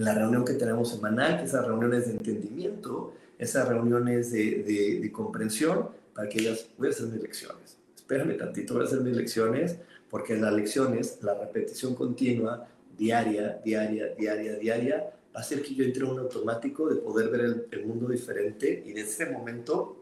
[0.00, 6.26] La reunión que tenemos semanal, que esas reuniones de entendimiento, esas reuniones de, comprensión, para
[6.26, 7.76] que ellas, voy a hacer mis lecciones.
[7.94, 9.76] Espérame tantito, voy a hacer mis lecciones,
[10.08, 14.96] porque las lecciones, la repetición continua, diaria, diaria, diaria, diaria,
[15.36, 18.08] va a hacer que yo entre en un automático de poder ver el, el mundo
[18.08, 19.98] diferente y de ese momento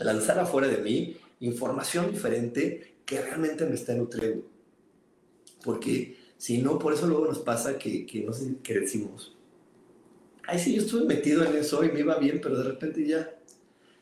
[0.00, 4.44] lanzar afuera de mí información diferente que realmente me está nutriendo.
[5.64, 9.34] Porque si no, por eso luego nos pasa que, que no sé qué decimos.
[10.46, 13.34] Ay, sí, yo estuve metido en eso y me iba bien, pero de repente ya.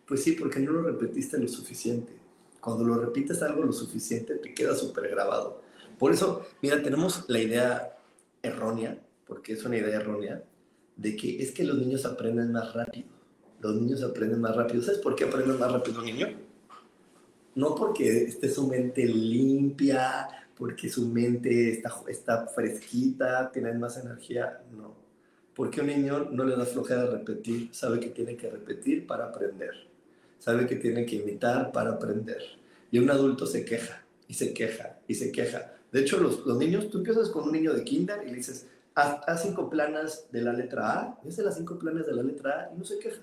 [0.04, 2.12] Pues sí, porque no lo repetiste lo suficiente.
[2.60, 5.62] Cuando lo repites algo lo suficiente, te queda súper grabado.
[6.00, 7.96] Por eso, mira, tenemos la idea
[8.42, 10.42] errónea, porque es una idea errónea,
[10.96, 13.06] de que es que los niños aprenden más rápido.
[13.60, 14.82] Los niños aprenden más rápido.
[14.82, 16.26] ¿Sabes por qué aprenden más rápido un niño?
[17.54, 24.62] no porque esté su mente limpia, porque su mente está, está fresquita, tiene más energía,
[24.76, 24.94] no.
[25.54, 29.74] Porque un niño no le da flojera repetir, sabe que tiene que repetir para aprender,
[30.38, 32.42] sabe que tiene que imitar para aprender.
[32.90, 35.74] Y un adulto se queja, y se queja, y se queja.
[35.90, 38.66] De hecho, los, los niños, tú empiezas con un niño de kinder y le dices,
[38.94, 42.60] haz, cinco planas de la letra A, y hace las cinco planas de la letra
[42.60, 43.22] A y no se queja.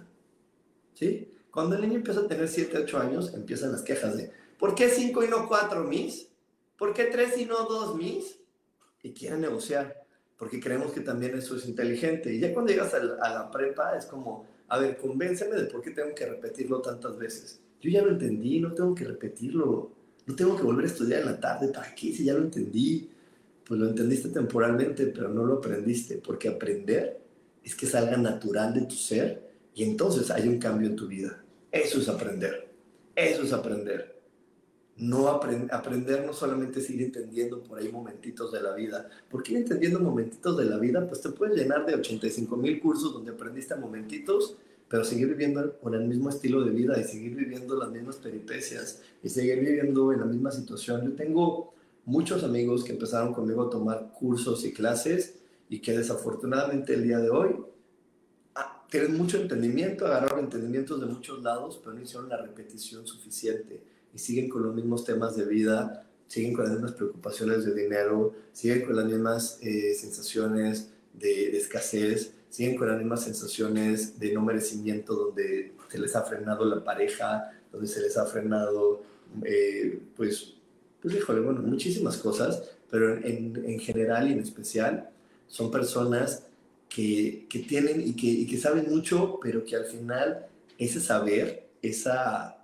[0.94, 1.28] ¿Sí?
[1.52, 4.89] Cuando el niño empieza a tener 7, 8 años, empiezan las quejas de, ¿por qué
[4.89, 6.29] 5 y no 4 mis?
[6.80, 8.39] ¿Por qué 3 y no 2 mis?
[9.04, 10.06] Y quieren negociar,
[10.38, 12.34] porque creemos que también eso es inteligente.
[12.34, 15.65] Y ya cuando llegas a la, a la prepa es como, a ver, convénceme de
[15.65, 17.60] por qué tengo que repetirlo tantas veces.
[17.82, 19.92] Yo ya lo entendí, no tengo que repetirlo.
[20.26, 21.70] No tengo que volver a estudiar en la tarde.
[21.70, 22.13] ¿Para qué?
[22.13, 23.10] Si ya lo entendí.
[23.65, 26.18] Pues lo entendiste temporalmente, pero no lo aprendiste.
[26.18, 27.20] Porque aprender
[27.63, 31.44] es que salga natural de tu ser y entonces hay un cambio en tu vida.
[31.72, 32.70] Eso es aprender.
[33.15, 34.19] Eso es aprender.
[35.00, 39.10] No aprend aprender no solamente es entendiendo por ahí momentitos de la vida.
[39.30, 43.14] Porque ir entendiendo momentitos de la vida, pues te puedes llenar de 85 mil cursos
[43.14, 44.58] donde aprendiste momentitos,
[44.90, 49.02] pero seguir viviendo con el mismo estilo de vida y seguir viviendo las mismas peripecias
[49.24, 51.06] y seguir viviendo en la misma situación.
[51.06, 55.36] Yo tengo muchos amigos que empezaron conmigo a tomar cursos y clases
[55.70, 57.56] y que desafortunadamente el día de hoy
[58.90, 63.82] tienen mucho entendimiento, agarraron entendimientos de muchos lados, pero no hicieron la repetición suficiente
[64.13, 68.34] y siguen con los mismos temas de vida, siguen con las mismas preocupaciones de dinero,
[68.52, 74.34] siguen con las mismas eh, sensaciones de, de, escasez, siguen con las mismas sensaciones de
[74.34, 79.04] no merecimiento, donde se les ha frenado la pareja, donde se les ha frenado,
[79.43, 80.56] eh, pues,
[81.02, 85.10] pues híjole, bueno, muchísimas cosas, pero en, en general y en especial
[85.48, 86.43] son personas
[86.88, 91.69] que, que tienen y que, y que, saben mucho, pero que al final ese saber,
[91.82, 92.59] esa,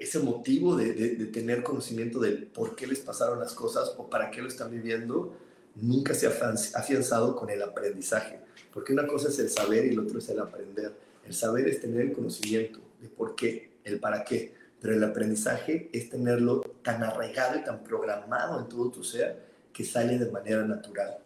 [0.00, 4.42] ese motivo de, tener conocimiento de por qué les pasaron las cosas o para qué
[4.42, 5.36] lo están viviendo,
[5.76, 6.30] nunca se ha
[6.74, 8.40] afianzado con el aprendizaje,
[8.72, 10.92] porque una cosa es el saber y el otro es el aprender.
[11.24, 15.90] El saber es tener el conocimiento de por qué, el para qué, pero el aprendizaje
[15.92, 20.64] es tenerlo tan arraigado y tan programado en todo tu ser que sale de manera
[20.64, 21.18] natural.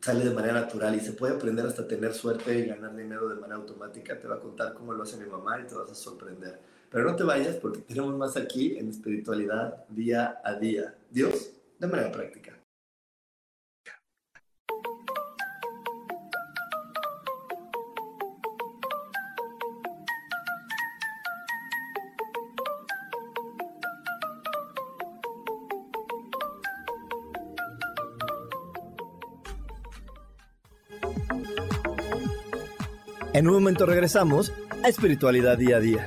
[0.00, 3.36] Sale de manera natural y se puede aprender hasta tener suerte y ganar dinero de
[3.36, 4.18] manera automática.
[4.18, 6.58] Te va a contar cómo lo hace mi mamá y te vas a sorprender.
[6.94, 10.94] Pero no te vayas porque tenemos más aquí en espiritualidad día a día.
[11.10, 12.56] Dios, de manera práctica.
[33.32, 34.52] En un momento regresamos
[34.84, 36.06] a Espiritualidad Día a Día.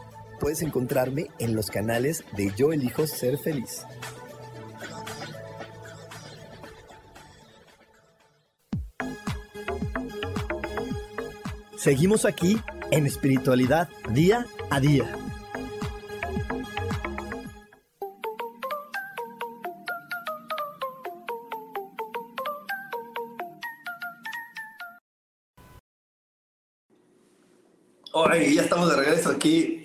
[0.41, 3.85] Puedes encontrarme en los canales de Yo elijo ser feliz.
[11.77, 15.15] Seguimos aquí en espiritualidad día a día.
[28.13, 29.80] Hoy ya estamos de regreso aquí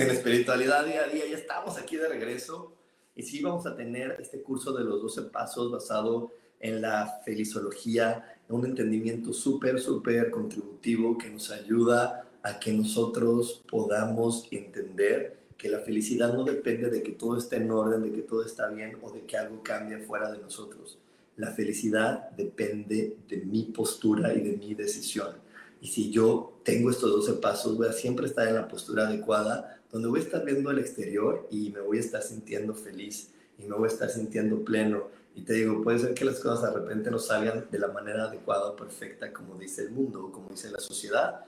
[0.00, 2.72] en Espiritualidad Día a Día, ya estamos aquí de regreso
[3.14, 8.38] y sí vamos a tener este curso de los 12 pasos basado en la felizología,
[8.48, 15.68] en un entendimiento súper, súper contributivo que nos ayuda a que nosotros podamos entender que
[15.68, 18.96] la felicidad no depende de que todo esté en orden, de que todo está bien
[19.02, 20.98] o de que algo cambie fuera de nosotros.
[21.36, 25.34] La felicidad depende de mi postura y de mi decisión.
[25.82, 29.79] Y si yo tengo estos 12 pasos, voy a siempre estar en la postura adecuada,
[29.90, 33.64] donde voy a estar viendo el exterior y me voy a estar sintiendo feliz y
[33.64, 35.08] me voy a estar sintiendo pleno.
[35.34, 38.24] Y te digo, puede ser que las cosas de repente no salgan de la manera
[38.24, 41.44] adecuada o perfecta, como dice el mundo o como dice la sociedad,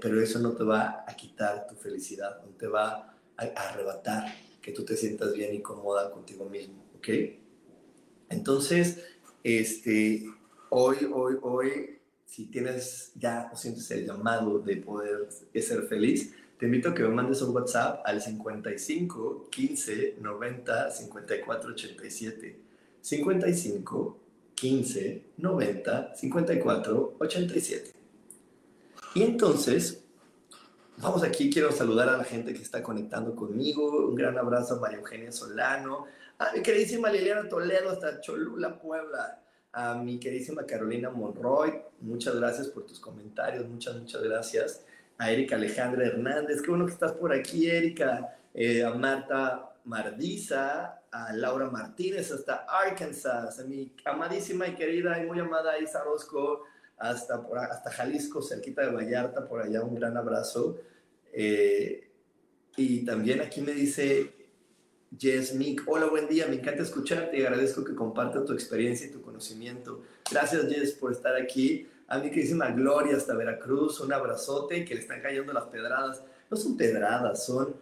[0.00, 4.72] pero eso no te va a quitar tu felicidad, no te va a arrebatar que
[4.72, 7.08] tú te sientas bien y cómoda contigo mismo, ¿ok?
[8.28, 9.04] Entonces,
[9.42, 10.24] este,
[10.70, 11.98] hoy, hoy, hoy
[12.32, 17.02] si tienes ya o sientes el llamado de poder ser feliz, te invito a que
[17.02, 22.60] me mandes un WhatsApp al 55 15 90 54 87.
[23.00, 24.18] 55
[24.54, 27.92] 15 90 54 87.
[29.16, 30.04] Y entonces,
[30.98, 34.06] vamos aquí, quiero saludar a la gente que está conectando conmigo.
[34.06, 36.04] Un gran abrazo a María Eugenia Solano,
[36.38, 41.72] a mi queridísima Liliana Toledo hasta Cholula, Puebla a mi queridísima Carolina Monroy,
[42.02, 44.84] muchas gracias por tus comentarios, muchas, muchas gracias.
[45.22, 48.36] A Erika Alejandra Hernández, qué bueno que estás por aquí, Erika.
[48.52, 55.38] Eh, a Marta Mardiza, a Laura Martínez, hasta Arkansas, mi amadísima y querida y muy
[55.38, 56.64] amada Isa Rosco,
[56.98, 60.80] hasta, hasta Jalisco, cerquita de Vallarta, por allá, un gran abrazo.
[61.32, 62.10] Eh,
[62.76, 64.32] y también aquí me dice
[65.16, 69.12] Jess Mick, hola, buen día, me encanta escucharte y agradezco que compartas tu experiencia y
[69.12, 70.02] tu conocimiento.
[70.28, 71.86] Gracias, Jess, por estar aquí.
[72.12, 76.22] A mi queridísima Gloria hasta Veracruz, un abrazote que le están cayendo las pedradas.
[76.50, 77.74] No son pedradas, son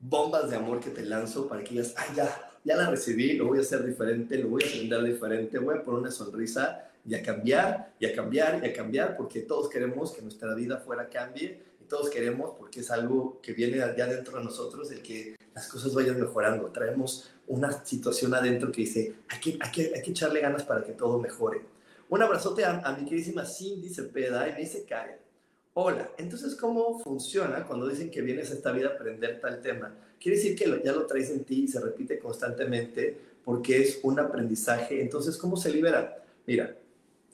[0.00, 3.46] bombas de amor que te lanzo para que digas, ay, ya, ya la recibí, lo
[3.46, 7.14] voy a hacer diferente, lo voy a aprender diferente, voy a poner una sonrisa y
[7.14, 11.08] a cambiar, y a cambiar, y a cambiar, porque todos queremos que nuestra vida fuera
[11.08, 15.36] cambie, y todos queremos, porque es algo que viene allá dentro de nosotros, el que
[15.54, 16.66] las cosas vayan mejorando.
[16.72, 20.82] Traemos una situación adentro que dice, hay que, hay que, hay que echarle ganas para
[20.82, 21.77] que todo mejore.
[22.10, 25.16] Un abrazote a, mi queridísima Cindy Cepeda y me dice, Karen,
[25.74, 29.94] hola, entonces, ¿cómo funciona cuando dicen que vienes a esta vida a aprender tal tema?
[30.18, 34.18] Quiere decir que ya lo traes en ti y se repite constantemente porque es un
[34.18, 35.00] aprendizaje.
[35.02, 36.24] Entonces, ¿cómo se libera?
[36.46, 36.76] Mira,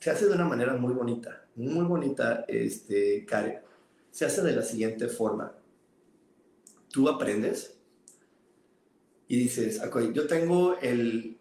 [0.01, 3.61] se hace de una manera muy bonita, muy bonita, este, Karen.
[4.11, 5.53] Se hace de la siguiente forma.
[6.91, 7.75] Tú aprendes
[9.29, 11.34] y dices, okay, yo tengo el...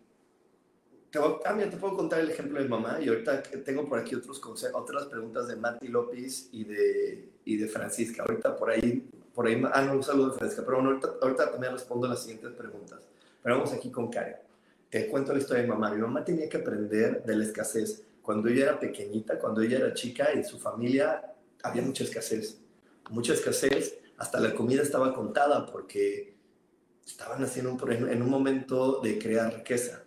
[1.14, 4.42] Te, ah, te puedo contar el ejemplo de mamá y ahorita tengo por aquí otros
[4.74, 8.24] otras preguntas de Mati López y de, y de Francisca.
[8.24, 11.52] Ahorita por ahí, por ahí, ah, no, un saludo de Francisca, pero bueno, ahorita, ahorita
[11.52, 13.04] también respondo las siguientes preguntas.
[13.44, 14.38] Pero vamos aquí con Karen.
[14.90, 15.92] Te cuento la historia de mamá.
[15.92, 19.94] Mi mamá tenía que aprender de la escasez cuando ella era pequeñita, cuando ella era
[19.94, 22.58] chica, en su familia había mucha escasez.
[23.12, 26.34] Mucha escasez, hasta la comida estaba contada porque
[27.06, 30.03] estaban haciendo un, en un momento de crear riqueza.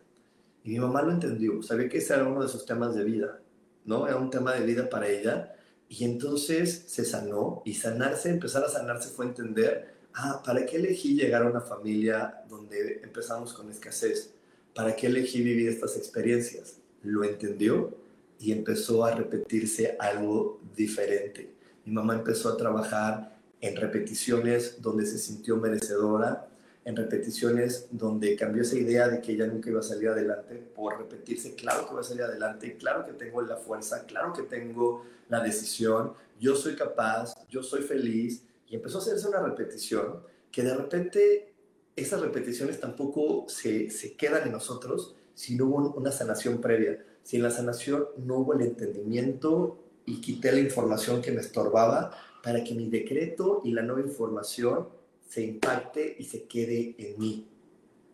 [0.67, 3.41] Y mi mamá lo entendió, sabía que ese era uno de sus temas de vida,
[3.85, 4.09] ¿no?
[4.09, 5.55] Era un tema de vida para ella.
[5.89, 11.15] Y entonces se sanó y sanarse, empezar a sanarse fue entender, ah, ¿para qué elegí
[11.15, 14.35] llegar a una familia donde empezamos con escasez?
[14.75, 16.79] ¿Para qué elegí vivir estas experiencias?
[17.05, 17.97] Lo entendió
[18.41, 21.55] y empezó a repetirse algo diferente.
[21.85, 26.49] Mi mamá empezó a trabajar en repeticiones donde se sintió merecedora,
[26.87, 30.97] en repeticiones donde cambió esa idea de que ella nunca iba a salir adelante por
[30.97, 35.05] repetirse, claro que voy a salir adelante, claro que tengo la fuerza, claro que tengo
[35.29, 40.21] la decisión, yo soy capaz, yo soy feliz, y empezó a hacerse una repetición
[40.53, 41.53] que de repente
[41.97, 47.43] esas repeticiones tampoco se, se quedan en nosotros, sino hubo una sanación previa si en
[47.43, 52.13] la sanación no hubo el entendimiento y quité la información que me estorbaba
[52.45, 54.87] para que mi decreto y la nueva información
[55.27, 57.47] se impacte y se quede en mí.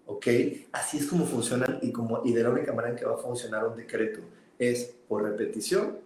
[0.07, 0.27] ¿Ok?
[0.73, 3.19] Así es como funcionan y, como, y de la única manera en que va a
[3.19, 4.21] funcionar un decreto
[4.59, 5.99] es por repetición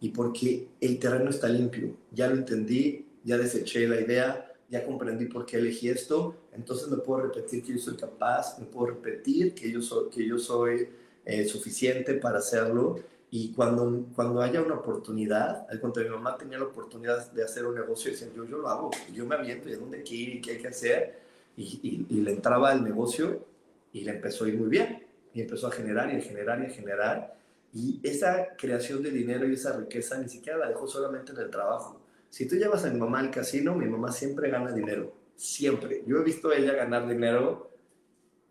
[0.00, 1.96] y porque el terreno está limpio.
[2.12, 6.98] Ya lo entendí, ya deseché la idea, ya comprendí por qué elegí esto, entonces me
[6.98, 10.88] puedo repetir que yo soy capaz, me puedo repetir que yo soy, que yo soy
[11.24, 13.00] eh, suficiente para hacerlo.
[13.30, 17.74] Y cuando, cuando haya una oportunidad, cuando mi mamá tenía la oportunidad de hacer un
[17.74, 20.52] negocio, decía, yo, yo lo hago, yo me aviento, ¿y a dónde quiero y qué
[20.52, 21.18] hay que hacer?
[21.56, 23.44] Y, y, le entraba al negocio
[23.92, 25.04] y le empezó a ir muy bien.
[25.34, 27.36] Y empezó a generar y a generar y a generar.
[27.74, 31.50] Y esa creación de dinero y esa riqueza ni siquiera la dejó solamente en el
[31.50, 32.00] trabajo.
[32.30, 35.12] Si tú llevas a mi mamá al casino, mi mamá siempre gana dinero.
[35.36, 36.02] Siempre.
[36.06, 37.70] Yo he visto a ella ganar dinero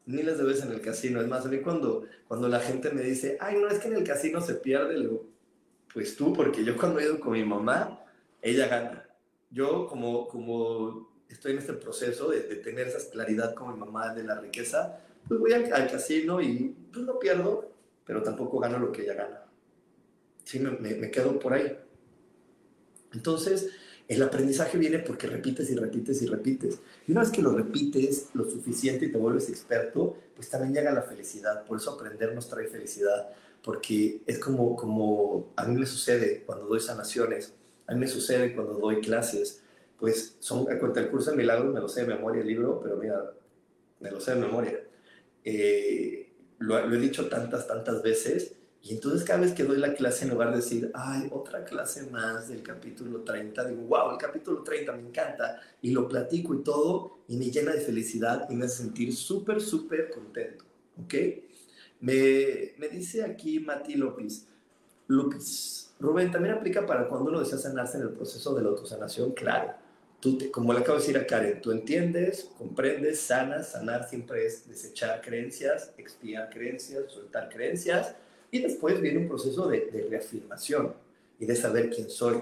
[0.06, 1.22] miles de veces en el casino.
[1.22, 3.96] Es más, a mí cuando, cuando la gente me dice, ay, no, es que en
[3.96, 5.10] el casino se pierde, le
[5.94, 8.04] pues tú, porque yo cuando he ido con mi mamá,
[8.42, 9.08] ella gana.
[9.50, 14.24] Yo como, como estoy en este proceso de, tener esa claridad con mi mamá de
[14.24, 17.72] la riqueza, pues voy al, casino y pues no pierdo,
[18.06, 19.46] pero tampoco gano lo que ella gana.
[20.44, 21.80] Sí, me, me quedo por ahí.
[23.14, 23.72] Entonces,
[24.08, 26.80] el aprendizaje viene porque repites y repites y repites.
[27.08, 30.92] Y una vez que lo repites lo suficiente y te vuelves experto, pues también llega
[30.92, 31.66] la felicidad.
[31.66, 33.30] Por eso aprender nos trae felicidad,
[33.64, 37.54] porque es como, como a mí me sucede cuando doy sanaciones,
[37.88, 39.64] a mí me sucede cuando doy clases,
[39.98, 42.80] pues son, a cuenta el curso de milagros me lo sé de memoria el libro,
[42.82, 43.34] pero mira,
[44.00, 44.80] me lo sé de memoria.
[45.44, 48.56] Eh, lo, lo he dicho tantas, tantas veces
[48.88, 52.08] y entonces cada vez que doy la clase, en lugar de decir, ay, otra clase
[52.12, 56.62] más del capítulo 30, digo, wow, el capítulo 30 me encanta, y lo platico y
[56.62, 60.66] todo, y me llena de felicidad y me hace sentir súper, súper contento,
[61.04, 61.16] ¿ok?
[62.00, 64.46] Me, me dice aquí Mati López,
[65.08, 69.32] López, Rubén, también aplica para cuando uno desea sanarse en el proceso de la autosanación,
[69.32, 69.74] claro.
[70.20, 74.68] Tú como le acabo de decir a Karen, tú entiendes, comprendes, sanas, sanar siempre es
[74.68, 78.16] desechar creencias, expiar creencias, soltar creencias,
[78.56, 80.94] y después viene un proceso de, reafirmación
[81.38, 82.42] y de saber quién soy.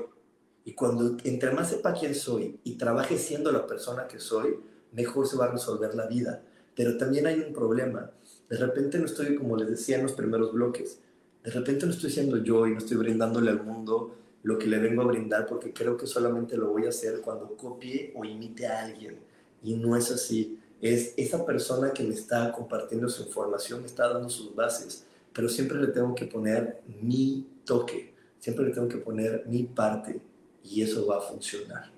[0.63, 4.59] Y cuando entre más sepa quién soy y trabaje siendo la persona que soy,
[4.91, 6.43] mejor se va a resolver la vida.
[6.75, 8.11] Pero también hay un problema.
[8.47, 10.99] De repente no estoy, como les decía en los primeros bloques,
[11.43, 14.77] de repente no estoy siendo yo y no estoy brindándole al mundo lo que le
[14.77, 18.67] vengo a brindar porque creo que solamente lo voy a hacer cuando copie o imite
[18.67, 19.17] a alguien.
[19.63, 20.59] Y no es así.
[20.79, 25.49] Es esa persona que me está compartiendo su información, me está dando sus bases pero
[25.49, 28.13] siempre le tengo que poner mi toque.
[28.39, 30.19] siempre le tengo que poner mi parte
[30.63, 31.91] y eso va a funcionar.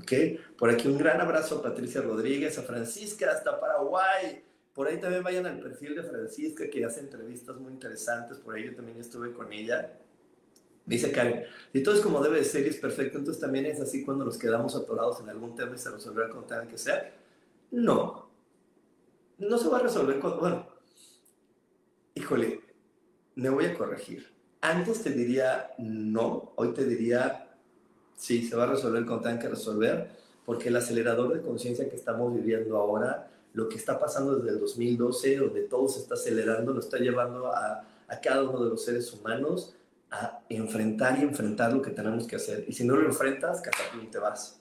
[0.00, 0.12] ¿Ok?
[0.56, 4.42] Por aquí un gran abrazo a Patricia Rodríguez, a Francisca hasta Paraguay.
[4.72, 8.38] Por ahí también vayan al perfil de Francisca que hace entrevistas muy interesantes.
[8.38, 9.98] Por ahí yo también estuve con ella.
[10.86, 13.78] Dice Karen, si todo es como debe de ser y es perfecto, entonces también es
[13.78, 17.12] así cuando nos quedamos atorados en algún tema y se resolverá como tenga que ser.
[17.70, 18.30] No,
[19.36, 20.67] no se va a resolver con, bueno,
[22.18, 22.60] híjole,
[23.36, 24.26] me voy a corregir.
[24.60, 27.48] Antes te diría no, hoy te diría
[28.16, 30.10] sí, se va a resolver cuando tenga que resolver,
[30.44, 34.60] porque el acelerador de conciencia que estamos viviendo ahora, lo que está pasando desde el
[34.60, 38.84] 2012, donde todo se está acelerando, nos está llevando a, a cada uno de los
[38.84, 39.76] seres humanos
[40.10, 42.64] a enfrentar y enfrentar lo que tenemos que hacer.
[42.66, 44.60] Y si no lo enfrentas, catapum te vas.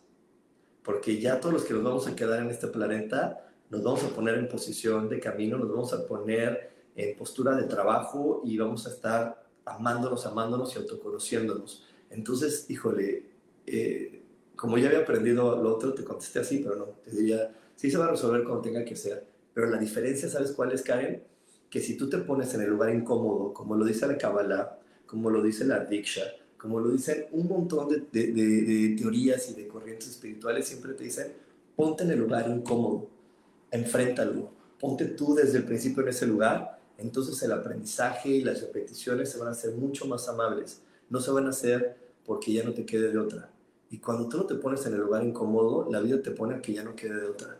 [0.83, 4.09] Porque ya todos los que nos vamos a quedar en este planeta, nos vamos a
[4.09, 8.85] poner en posición de camino, nos vamos a poner en postura de trabajo y vamos
[8.87, 11.85] a estar amándonos, amándonos y autoconociéndonos.
[12.09, 13.23] Entonces, híjole,
[13.65, 14.23] eh,
[14.55, 17.97] como ya había aprendido lo otro, te contesté así, pero no, te diría, sí se
[17.97, 19.25] va a resolver cuando tenga que ser.
[19.53, 21.23] Pero la diferencia, ¿sabes cuál es, Karen?
[21.69, 25.29] Que si tú te pones en el lugar incómodo, como lo dice la Kabbalah, como
[25.29, 26.23] lo dice la Diksha,
[26.57, 31.33] como lo dicen un montón de, de, teorías y de corrientes espirituales, siempre te dicen,
[31.75, 33.07] ponte en el lugar incómodo,
[33.69, 39.29] enfréntalo, ponte tú desde el principio en ese lugar, entonces el aprendizaje y las repeticiones
[39.31, 42.73] se van a hacer mucho más amables, no se van a hacer porque ya no
[42.73, 43.49] te quede de otra.
[43.89, 46.61] Y cuando tú no te pones en el lugar incómodo, la vida te pone a
[46.61, 47.57] que ya no quede de otra,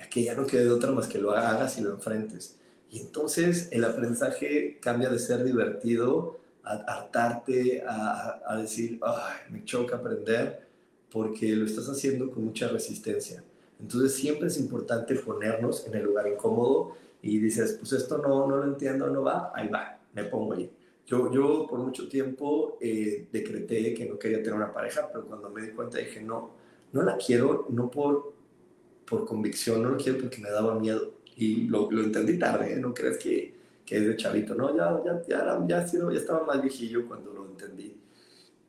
[0.00, 2.56] a que ya no quede de otra más que lo hagas y lo enfrentes.
[2.90, 9.96] Y entonces el aprendizaje cambia de ser divertido a hartarte, a, decir, Ay, me choca
[9.96, 10.66] aprender,
[11.10, 13.42] porque lo estás haciendo con mucha resistencia.
[13.80, 18.56] Entonces siempre es importante ponernos en el lugar incómodo y dices, pues esto no, no
[18.56, 20.70] lo entiendo, no va, ahí va, me pongo ahí.
[21.06, 25.50] Yo, yo por mucho tiempo eh, decreté que no quería tener una pareja, pero cuando
[25.50, 26.52] me di cuenta dije, no,
[26.92, 28.32] no la quiero, no por,
[29.04, 31.14] por convicción, no lo quiero porque me daba miedo.
[31.36, 32.76] Y lo, lo entendí tarde, ¿eh?
[32.76, 33.60] no crees que
[33.90, 34.76] que es de chavito, ¿no?
[34.76, 37.99] Ya, ya, ya, ya, ya estaba más viejillo cuando lo entendí.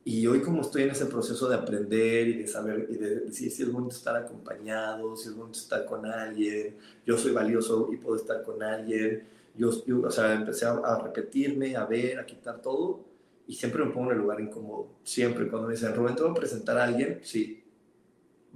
[0.04, 3.50] Y hoy como estoy en ese proceso de aprender y de saber y de decir
[3.52, 6.76] si es bonito estar acompañado, si es bonito estar con alguien,
[7.06, 9.24] yo soy valioso y puedo estar con alguien,
[9.54, 13.04] yo, yo o sea, empecé a, repetirme, a ver, a quitar todo
[13.46, 14.88] y siempre me pongo en el lugar incómodo.
[15.04, 17.20] Siempre cuando me dicen, Rubén, ¿te voy a presentar a alguien?
[17.22, 17.62] Sí,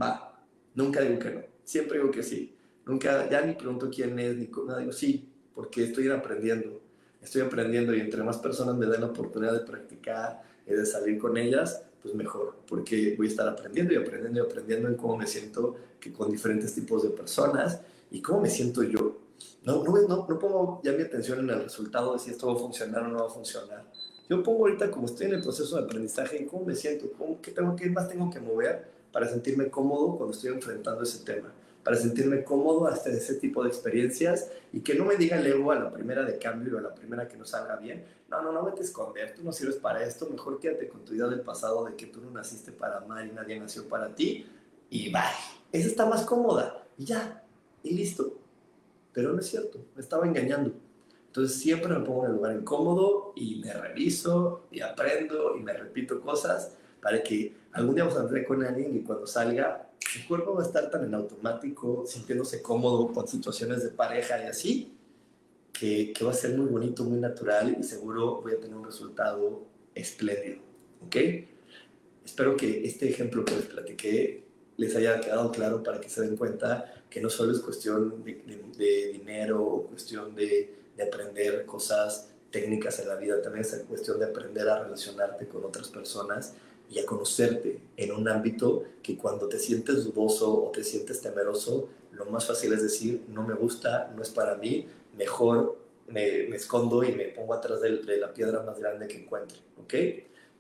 [0.01, 0.45] va.
[0.75, 2.57] Nunca digo que no, siempre digo que sí.
[2.87, 6.83] Nunca, ya ni pregunto quién es, ni nada, digo sí, porque estoy aprendiendo,
[7.21, 10.43] estoy aprendiendo y entre más personas me den la oportunidad de practicar
[10.75, 14.89] de salir con ellas, pues mejor, porque voy a estar aprendiendo y aprendiendo y aprendiendo
[14.89, 19.19] en cómo me siento que con diferentes tipos de personas y cómo me siento yo.
[19.62, 22.55] No, no, no, no pongo ya mi atención en el resultado de si esto va
[22.55, 23.85] a funcionar o no va a funcionar.
[24.29, 27.41] Yo pongo ahorita como estoy en el proceso de aprendizaje, en cómo me siento, cómo,
[27.41, 31.53] qué, tengo, qué más tengo que mover para sentirme cómodo cuando estoy enfrentando ese tema
[31.87, 35.70] para sentirme cómodo hasta ese tipo de experiencias y que no me diga el ego
[35.70, 38.51] a la primera de cambio o a la primera que no salga bien, no, no,
[38.51, 41.43] no vete a esconder, tú no sirves para esto, mejor quédate con tu idea del
[41.43, 44.45] pasado de que tú no naciste para amar y nadie nació para ti
[44.91, 45.20] y bye.
[45.70, 47.45] Esa está más cómoda y ya,
[47.84, 48.34] y listo.
[49.12, 50.72] Pero no es cierto, me estaba engañando.
[51.28, 55.72] Entonces siempre me pongo en el lugar incómodo y me reviso y aprendo y me
[55.72, 59.86] repito cosas para que algún día saldré con alguien y cuando salga,
[60.17, 64.47] el cuerpo va a estar tan en automático, sintiéndose cómodo con situaciones de pareja y
[64.47, 64.93] así,
[65.73, 68.85] que, que va a ser muy bonito, muy natural y seguro voy a tener un
[68.85, 70.59] resultado espléndido.
[71.05, 71.17] ¿Ok?
[72.25, 74.45] Espero que este ejemplo que les platiqué
[74.79, 79.13] les haya quedado claro para que se den cuenta que no solo es cuestión de,
[79.13, 84.69] dinero o cuestión de aprender cosas técnicas en la vida, también es cuestión de aprender
[84.69, 86.55] a relacionarte con otras personas
[86.89, 91.89] y a conocerte en un ámbito que cuando te sientes dudoso o te sientes temeroso,
[92.12, 95.78] lo más fácil es decir, no me gusta, no es para mí, mejor
[96.09, 99.95] me, escondo y me pongo atrás de, la piedra más grande que encuentre, ¿ok?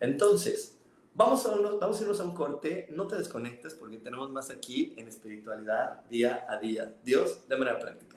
[0.00, 0.76] Entonces,
[1.14, 4.94] vamos a, vamos a irnos a un corte, no te desconectes porque tenemos más aquí
[4.96, 6.94] en espiritualidad día a día.
[7.02, 8.16] Dios, de manera práctica.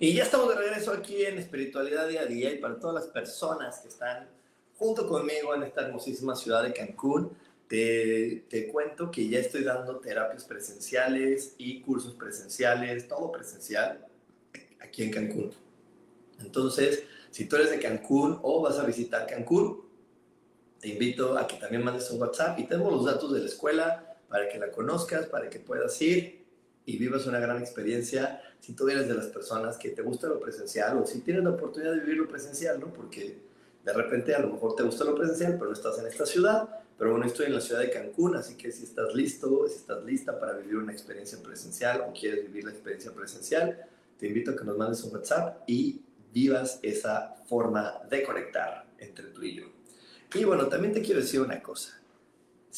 [0.00, 3.12] Y ya estamos de regreso aquí en Espiritualidad Día a Día y para todas las
[3.12, 4.28] personas que están
[4.76, 7.36] junto conmigo en esta hermosísima ciudad de Cancún,
[7.66, 14.06] te, te cuento que ya estoy dando terapias presenciales y cursos presenciales, todo presencial
[14.78, 15.52] aquí en Cancún.
[16.38, 19.82] Entonces, si tú eres de Cancún o vas a visitar Cancún,
[20.78, 24.16] te invito a que también mandes un WhatsApp y tengo los datos de la escuela
[24.28, 26.37] para que la conozcas, para que puedas ir
[26.88, 30.40] y vivas una gran experiencia si tú eres de las personas que te gusta lo
[30.40, 32.90] presencial o si tienes la oportunidad de vivir lo presencial, ¿no?
[32.90, 33.36] Porque
[33.84, 36.66] de repente a lo mejor te gusta lo presencial, pero no estás en esta ciudad.
[36.96, 40.02] Pero bueno, estoy en la ciudad de Cancún, así que si estás listo, si estás
[40.02, 43.84] lista para vivir una experiencia presencial o quieres vivir la experiencia presencial,
[44.18, 46.00] te invito a que nos mandes un WhatsApp y
[46.32, 49.64] vivas esa forma de conectar entre tú y yo.
[50.34, 51.97] Y bueno, también te quiero decir una cosa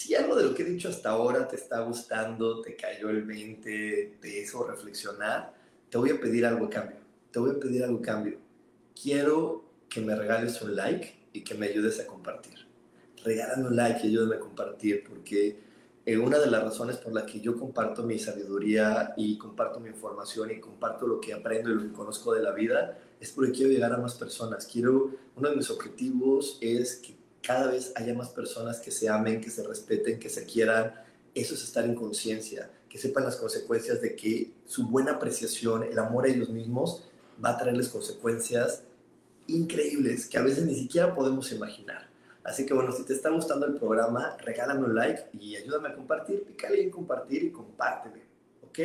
[0.01, 3.23] si algo de lo que he dicho hasta ahora te está gustando, te cayó el
[3.23, 5.53] 20, te hizo reflexionar,
[5.91, 6.97] te voy a pedir algo a cambio.
[7.31, 8.39] Te voy a pedir algo a cambio.
[8.99, 12.55] Quiero que me regales un like y que me ayudes a compartir.
[13.23, 15.61] Regálame un like y ayúdame a compartir porque
[16.07, 19.91] eh, una de las razones por la que yo comparto mi sabiduría y comparto mi
[19.91, 23.53] información y comparto lo que aprendo y lo que conozco de la vida es porque
[23.53, 24.67] quiero llegar a más personas.
[24.67, 29.41] Quiero, uno de mis objetivos es que cada vez haya más personas que se amen,
[29.41, 30.95] que se respeten, que se quieran.
[31.35, 35.99] Eso es estar en conciencia, que sepan las consecuencias de que su buena apreciación, el
[35.99, 37.05] amor a ellos mismos,
[37.43, 38.83] va a traerles consecuencias
[39.47, 42.09] increíbles que a veces ni siquiera podemos imaginar.
[42.43, 45.95] Así que bueno, si te está gustando el programa, regálame un like y ayúdame a
[45.95, 46.43] compartir.
[46.45, 48.23] Pícale en compartir y compárteme,
[48.63, 48.79] ¿ok?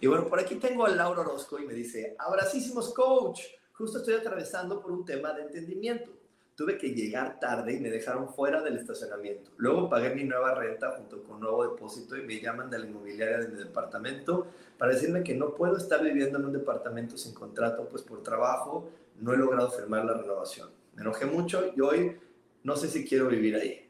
[0.00, 4.14] Y bueno, por aquí tengo a Laura Orozco y me dice, abracísimos coach, justo estoy
[4.14, 6.19] atravesando por un tema de entendimiento
[6.54, 9.50] tuve que llegar tarde y me dejaron fuera del estacionamiento.
[9.56, 12.86] Luego pagué mi nueva renta junto con un nuevo depósito y me llaman de la
[12.86, 14.46] inmobiliaria de mi departamento
[14.76, 18.90] para decirme que no puedo estar viviendo en un departamento sin contrato, pues por trabajo
[19.18, 20.70] no he logrado firmar la renovación.
[20.94, 22.16] Me enojé mucho y hoy
[22.62, 23.88] no sé si quiero vivir ahí.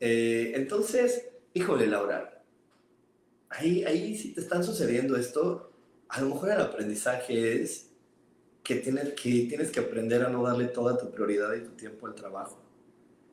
[0.00, 2.42] Eh, entonces, híjole, Laura,
[3.48, 5.72] ahí, ahí si te están sucediendo esto,
[6.08, 7.87] a lo mejor el aprendizaje es
[8.68, 12.60] que tienes, que aprender a no darle toda tu prioridad y tu tiempo al trabajo.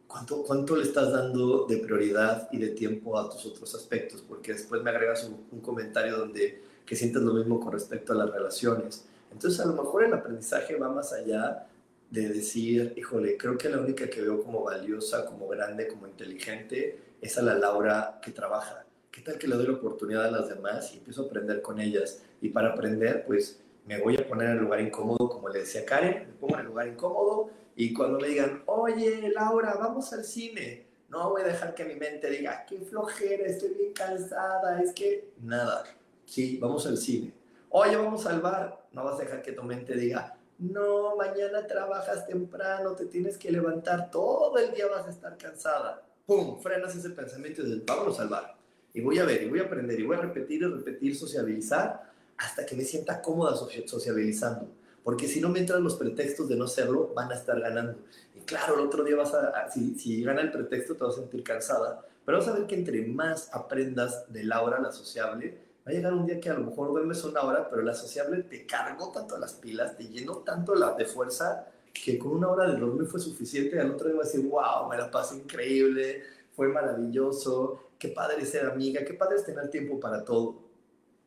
[0.08, 4.24] ¿Cuánto, ¿Cuánto le estás dando de prioridad y de tiempo a tus otros aspectos?
[4.26, 8.32] Porque después me agregas un, comentario donde que sientes lo mismo con respecto a las
[8.32, 9.04] relaciones.
[9.30, 11.68] Entonces, a lo mejor el aprendizaje va más allá
[12.10, 16.98] de decir, híjole, creo que la única que veo como valiosa, como grande, como inteligente,
[17.20, 18.86] es a la Laura que trabaja.
[19.12, 21.82] ¿Qué tal que le doy la oportunidad a las demás y empiezo a aprender con
[21.82, 22.22] ellas?
[22.40, 25.86] Y para aprender, pues me voy a poner en el lugar incómodo, como le decía
[25.86, 30.24] Karen, me pongo en el lugar incómodo y cuando me digan, oye, Laura, vamos al
[30.24, 34.92] cine, no voy a dejar que mi mente diga, qué flojera, estoy bien cansada, es
[34.94, 35.84] que nada,
[36.26, 37.34] sí, vamos al cine.
[37.70, 42.26] Oye, vamos al bar, no vas a dejar que tu mente diga, no, mañana trabajas
[42.26, 46.02] temprano, te tienes que levantar, todo el día vas a estar cansada.
[46.26, 46.60] ¡Pum!
[46.60, 48.56] Frenas ese pensamiento y dices, vámonos al bar.
[48.94, 52.15] Y voy a ver, y voy a aprender, y voy a repetir y repetir, sociabilizar
[52.38, 54.68] hasta que me sienta cómoda sociabilizando.
[55.04, 58.00] Porque si no me entran los pretextos de no serlo, van a estar ganando.
[58.34, 61.20] Y claro, el otro día vas a, si, si gana el pretexto, te vas a
[61.20, 62.04] sentir cansada.
[62.26, 65.94] Pero vas a ver que entre más aprendas de la hora, la sociable, va a
[65.94, 69.12] llegar un día que a lo mejor duermes una hora, pero la sociable te cargó
[69.12, 73.08] tanto las pilas, te llenó tanto la, de fuerza, que con una hora de dormir
[73.08, 73.76] fue suficiente.
[73.76, 76.24] Y al otro día vas a decir, wow, me la pasé increíble,
[76.56, 80.65] fue maravilloso, qué padre ser amiga, qué padre es tener tiempo para todo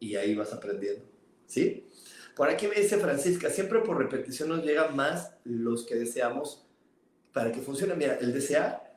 [0.01, 1.05] y ahí vas aprendiendo,
[1.47, 1.89] ¿sí?
[2.37, 6.65] Por aquí me dice Francisca, siempre por repetición nos llegan más los que deseamos
[7.33, 7.95] para que funcione.
[7.97, 8.97] Mira, el desear,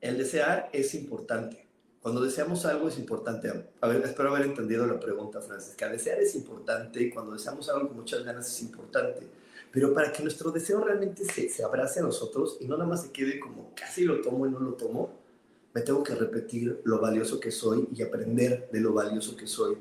[0.00, 1.66] el desear es importante.
[2.00, 3.50] Cuando deseamos algo es importante.
[3.80, 5.88] A ver, espero haber entendido la pregunta, Francisca.
[5.88, 9.26] Desear es importante y cuando deseamos algo con muchas ganas es importante.
[9.72, 13.02] Pero para que nuestro deseo realmente se, se abrace a nosotros y no nada más
[13.02, 15.25] se quede como casi lo tomo y no lo tomo,
[15.76, 19.76] me tengo que repetir lo valioso que soy y aprender de lo valioso que soy.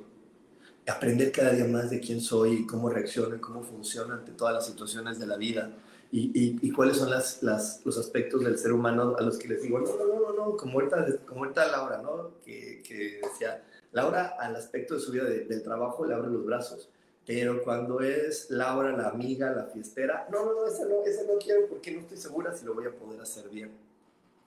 [0.85, 4.53] Aprender cada día más de quién soy y cómo reacciono y cómo funciona ante todas
[4.53, 5.71] las situaciones de la vida.
[6.11, 9.61] Y, y, cuáles son las, las, los aspectos del ser humano a los que les
[9.61, 12.31] digo, no, no, no, no, como ahorita, como ahorita Laura, ¿no?
[12.43, 16.89] Que, que decía, Laura al aspecto de su vida del trabajo le abre los brazos,
[17.25, 21.37] pero cuando es Laura la amiga, la fiestera, no, no, no, ese no, ese no
[21.37, 23.71] quiero porque no estoy segura si lo voy a poder hacer bien,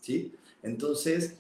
[0.03, 0.35] ¿sí?
[0.63, 1.37] Entonces,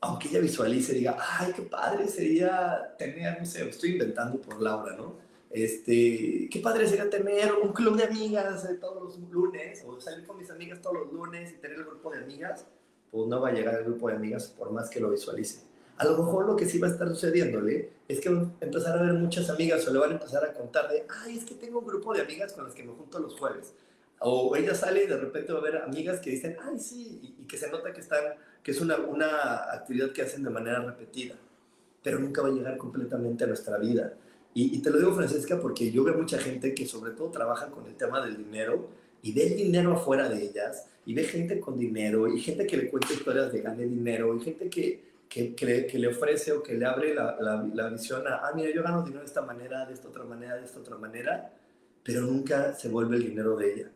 [0.00, 4.96] aunque ella visualice, diga, ay, qué padre sería tener, no sé, estoy inventando por Laura,
[4.96, 5.14] ¿no?
[5.50, 10.38] Este, qué padre sería tener un club de amigas todos los lunes, o salir con
[10.38, 12.66] mis amigas todos los lunes y tener el grupo de amigas,
[13.10, 15.60] pues no va a llegar el grupo de amigas por más que lo visualice.
[15.98, 18.98] A lo mejor lo que sí va a estar sucediéndole es que va a empezar
[18.98, 21.54] a ver muchas amigas o le van a empezar a contar de, ay, es que
[21.54, 23.74] tengo un grupo de amigas con las que me junto los jueves.
[24.24, 27.42] O ella sale y de repente va a ver amigas que dicen, ay, sí, y,
[27.42, 28.22] y que se nota que están
[28.62, 31.34] que es una, una actividad que hacen de manera repetida,
[32.02, 34.14] pero nunca va a llegar completamente a nuestra vida.
[34.54, 37.86] Y, te lo digo, Francesca, porque yo veo mucha gente que sobre todo trabaja con
[37.86, 38.90] el tema del dinero
[39.22, 42.76] y ve el dinero afuera de ellas, y ve gente con dinero, y gente que
[42.76, 46.74] le cuenta historias de gane dinero, y gente que, que, que, le, ofrece o que
[46.74, 49.86] le abre la, la, la, visión a, ah, mira, yo gano dinero de esta manera,
[49.86, 51.50] de esta otra manera, de esta otra manera,
[52.02, 53.90] pero nunca se vuelve el dinero de ella,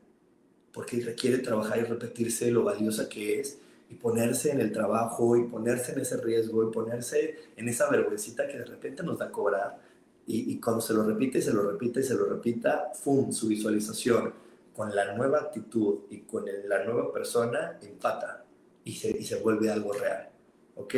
[0.77, 3.59] porque requiere trabajar y repetirse lo valiosa que es
[3.89, 8.47] y ponerse en el trabajo y ponerse en ese riesgo y ponerse en esa vergüencita
[8.47, 9.79] que de repente nos da a cobrar
[10.27, 13.33] y, cuando se lo repite, se lo repite y se lo repita, ¡fum!
[13.33, 14.35] Su visualización
[14.75, 18.45] con la nueva actitud y con la nueva persona empata
[18.85, 20.29] y se, y se vuelve algo real.
[20.75, 20.95] ¿Ok?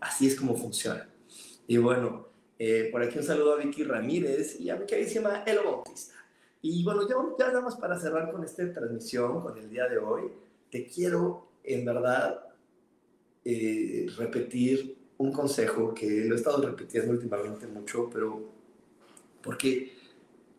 [0.00, 1.06] Así es como funciona.
[1.66, 5.64] Y bueno, eh, por aquí un saludo a Vicky Ramírez y a mi queridísima Elo
[5.64, 6.21] Bautista.
[6.62, 9.98] Y bueno, ya, ya nada más para cerrar con esta transmisión, con el día de
[9.98, 10.30] hoy,
[10.70, 12.40] te quiero en verdad
[13.44, 18.40] eh, repetir un consejo que lo he estado repitiendo últimamente mucho, pero
[19.42, 19.92] porque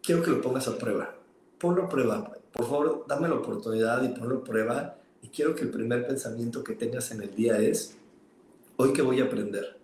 [0.01, 1.15] quiero que lo pongas a prueba.
[1.57, 2.31] Ponlo a prueba.
[2.51, 4.97] Por favor, dame la oportunidad y ponlo a prueba.
[5.21, 7.95] Y quiero que el primer pensamiento que tengas en el día es,
[8.75, 9.77] hoy que voy a aprender.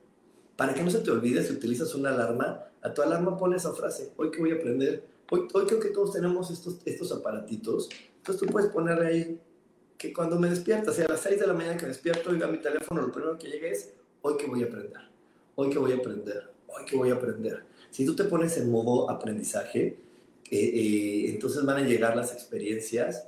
[0.58, 3.74] Para que no se te olvide, si utilizas una alarma, a tu alarma pone esa
[3.74, 5.08] frase, hoy que voy a aprender.
[5.32, 7.90] Hoy, hoy creo que todos tenemos estos, estos aparatitos.
[8.18, 9.42] Entonces tú puedes ponerle ahí
[9.98, 12.34] que cuando me despierto, o sea, a las 6 de la mañana que me despierto
[12.34, 15.02] y a mi teléfono, lo primero que llega es, hoy que voy a aprender,
[15.56, 17.66] hoy que voy a aprender, hoy que voy a aprender.
[17.92, 20.00] Si tú te pones en modo aprendizaje,
[20.52, 23.28] eh, eh, entonces van a llegar las experiencias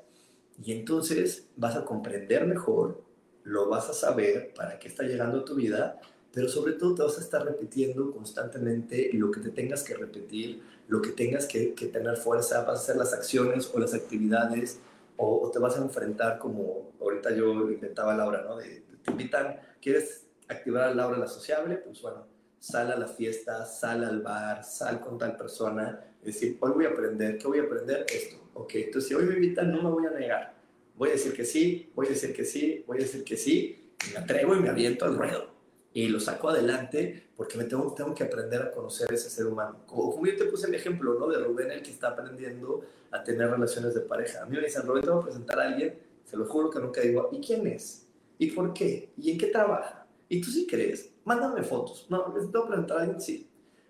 [0.64, 3.04] y entonces vas a comprender mejor,
[3.44, 6.00] lo vas a saber para qué está llegando a tu vida,
[6.34, 10.62] pero sobre todo te vas a estar repitiendo constantemente lo que te tengas que repetir,
[10.88, 14.80] lo que tengas que, que tener fuerza, vas a hacer las acciones o las actividades
[15.18, 18.58] o, te vas a enfrentar como ahorita yo inventaba Laura, ¿no?
[18.58, 21.76] De, te invitan, ¿quieres activar a Laura la sociable?
[21.78, 22.26] Pues bueno,
[22.60, 26.86] sal a la fiesta, sal al bar, sal con tal persona, es decir, hoy voy
[26.86, 28.06] a aprender, ¿qué voy a aprender?
[28.12, 30.54] Esto, ok, entonces si hoy me invitan no me voy a negar,
[30.96, 33.94] voy a decir que sí, voy a decir que sí, voy a decir que sí,
[34.14, 35.51] me atrevo y me aviento al ruedo
[35.94, 39.80] y lo saco adelante porque me tengo, tengo que aprender a conocer ese ser humano.
[39.86, 41.28] Como, como yo te puse el ejemplo, ¿no?
[41.28, 42.82] De Rubén, el que está aprendiendo
[43.12, 44.44] a tener relaciones de pareja.
[44.44, 46.80] A mí me dicen, Rubén, te voy a presentar a alguien, se lo juro que
[46.80, 48.08] nunca digo, ¿y quién es?
[48.38, 49.12] ¿Y por qué?
[49.18, 50.08] ¿Y en qué trabaja?
[50.30, 51.12] ¿Y tú sí crees?
[51.26, 52.08] Mándame fotos.
[52.10, 53.50] No, les tengo que presentar a alguien, sí.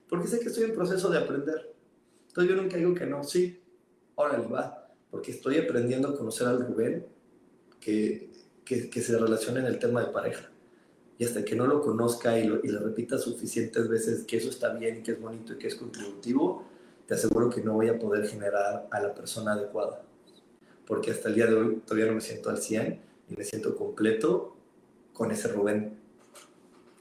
[0.10, 1.74] Porque sé que estoy en proceso de aprender.
[2.28, 3.62] Entonces yo nunca digo que no, sí.
[4.16, 4.91] Órale, va.
[5.12, 7.06] Porque estoy aprendiendo a conocer al Rubén
[7.80, 8.32] que,
[8.66, 10.51] que, que se relaciona en el tema de pareja
[11.22, 14.74] y hasta que no lo conozca y, lo, le repita suficientes veces que eso está
[14.74, 16.65] bien que es bonito y que es contributivo,
[17.05, 20.01] te aseguro que no voy a poder generar a la persona adecuada.
[20.88, 23.76] Porque hasta el día de hoy todavía no me siento al 100 y me siento
[23.76, 24.57] completo
[25.13, 25.99] con ese Rubén.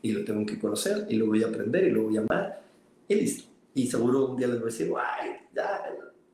[0.03, 2.63] Y lo tengo que conocer y lo voy a aprender y lo voy a amar
[3.09, 3.49] y listo.
[3.73, 5.31] Y seguro un día les voy a decir, ¡ay!
[5.55, 5.83] Ya,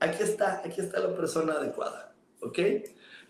[0.00, 2.16] aquí está, aquí está la persona adecuada.
[2.40, 2.58] ¿Ok?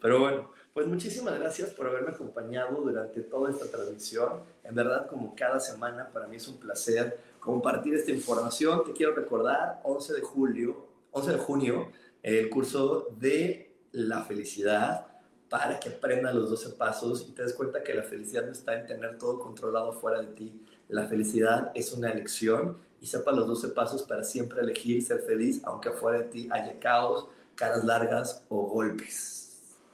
[0.01, 4.43] Pero bueno, pues muchísimas gracias por haberme acompañado durante toda esta transmisión.
[4.63, 8.85] En verdad, como cada semana, para mí es un placer compartir esta información.
[8.85, 15.07] Te quiero recordar, 11 de julio, 11 de junio, el curso de la felicidad
[15.49, 18.79] para que aprendas los 12 pasos y te des cuenta que la felicidad no está
[18.79, 20.61] en tener todo controlado fuera de ti.
[20.89, 25.63] La felicidad es una elección y sepa los 12 pasos para siempre elegir ser feliz,
[25.65, 29.46] aunque afuera de ti haya caos, caras largas o golpes.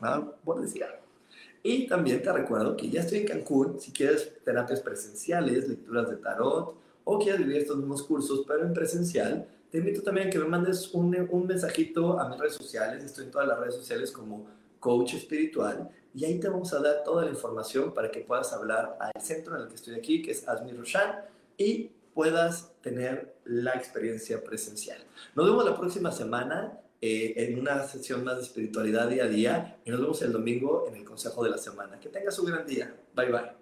[0.02, 0.34] ¿No?
[0.44, 1.02] Por decir algo.
[1.62, 3.80] Y también te recuerdo que ya estoy en Cancún.
[3.80, 6.74] Si quieres terapias presenciales, lecturas de tarot
[7.04, 10.44] o quieres vivir estos mismos cursos, pero en presencial, te invito también a que me
[10.44, 13.04] mandes un, un mensajito a mis redes sociales.
[13.04, 14.46] Estoy en todas las redes sociales como
[14.80, 18.98] coach espiritual y ahí te vamos a dar toda la información para que puedas hablar
[19.00, 21.24] al centro en el que estoy aquí, que es Asmi Roshan,
[21.56, 24.98] y puedas tener la experiencia presencial.
[25.34, 29.76] Nos vemos la próxima semana eh, en una sesión más de espiritualidad día a día
[29.84, 31.98] y nos vemos el domingo en el consejo de la semana.
[31.98, 32.94] Que tengas un gran día.
[33.14, 33.61] Bye bye.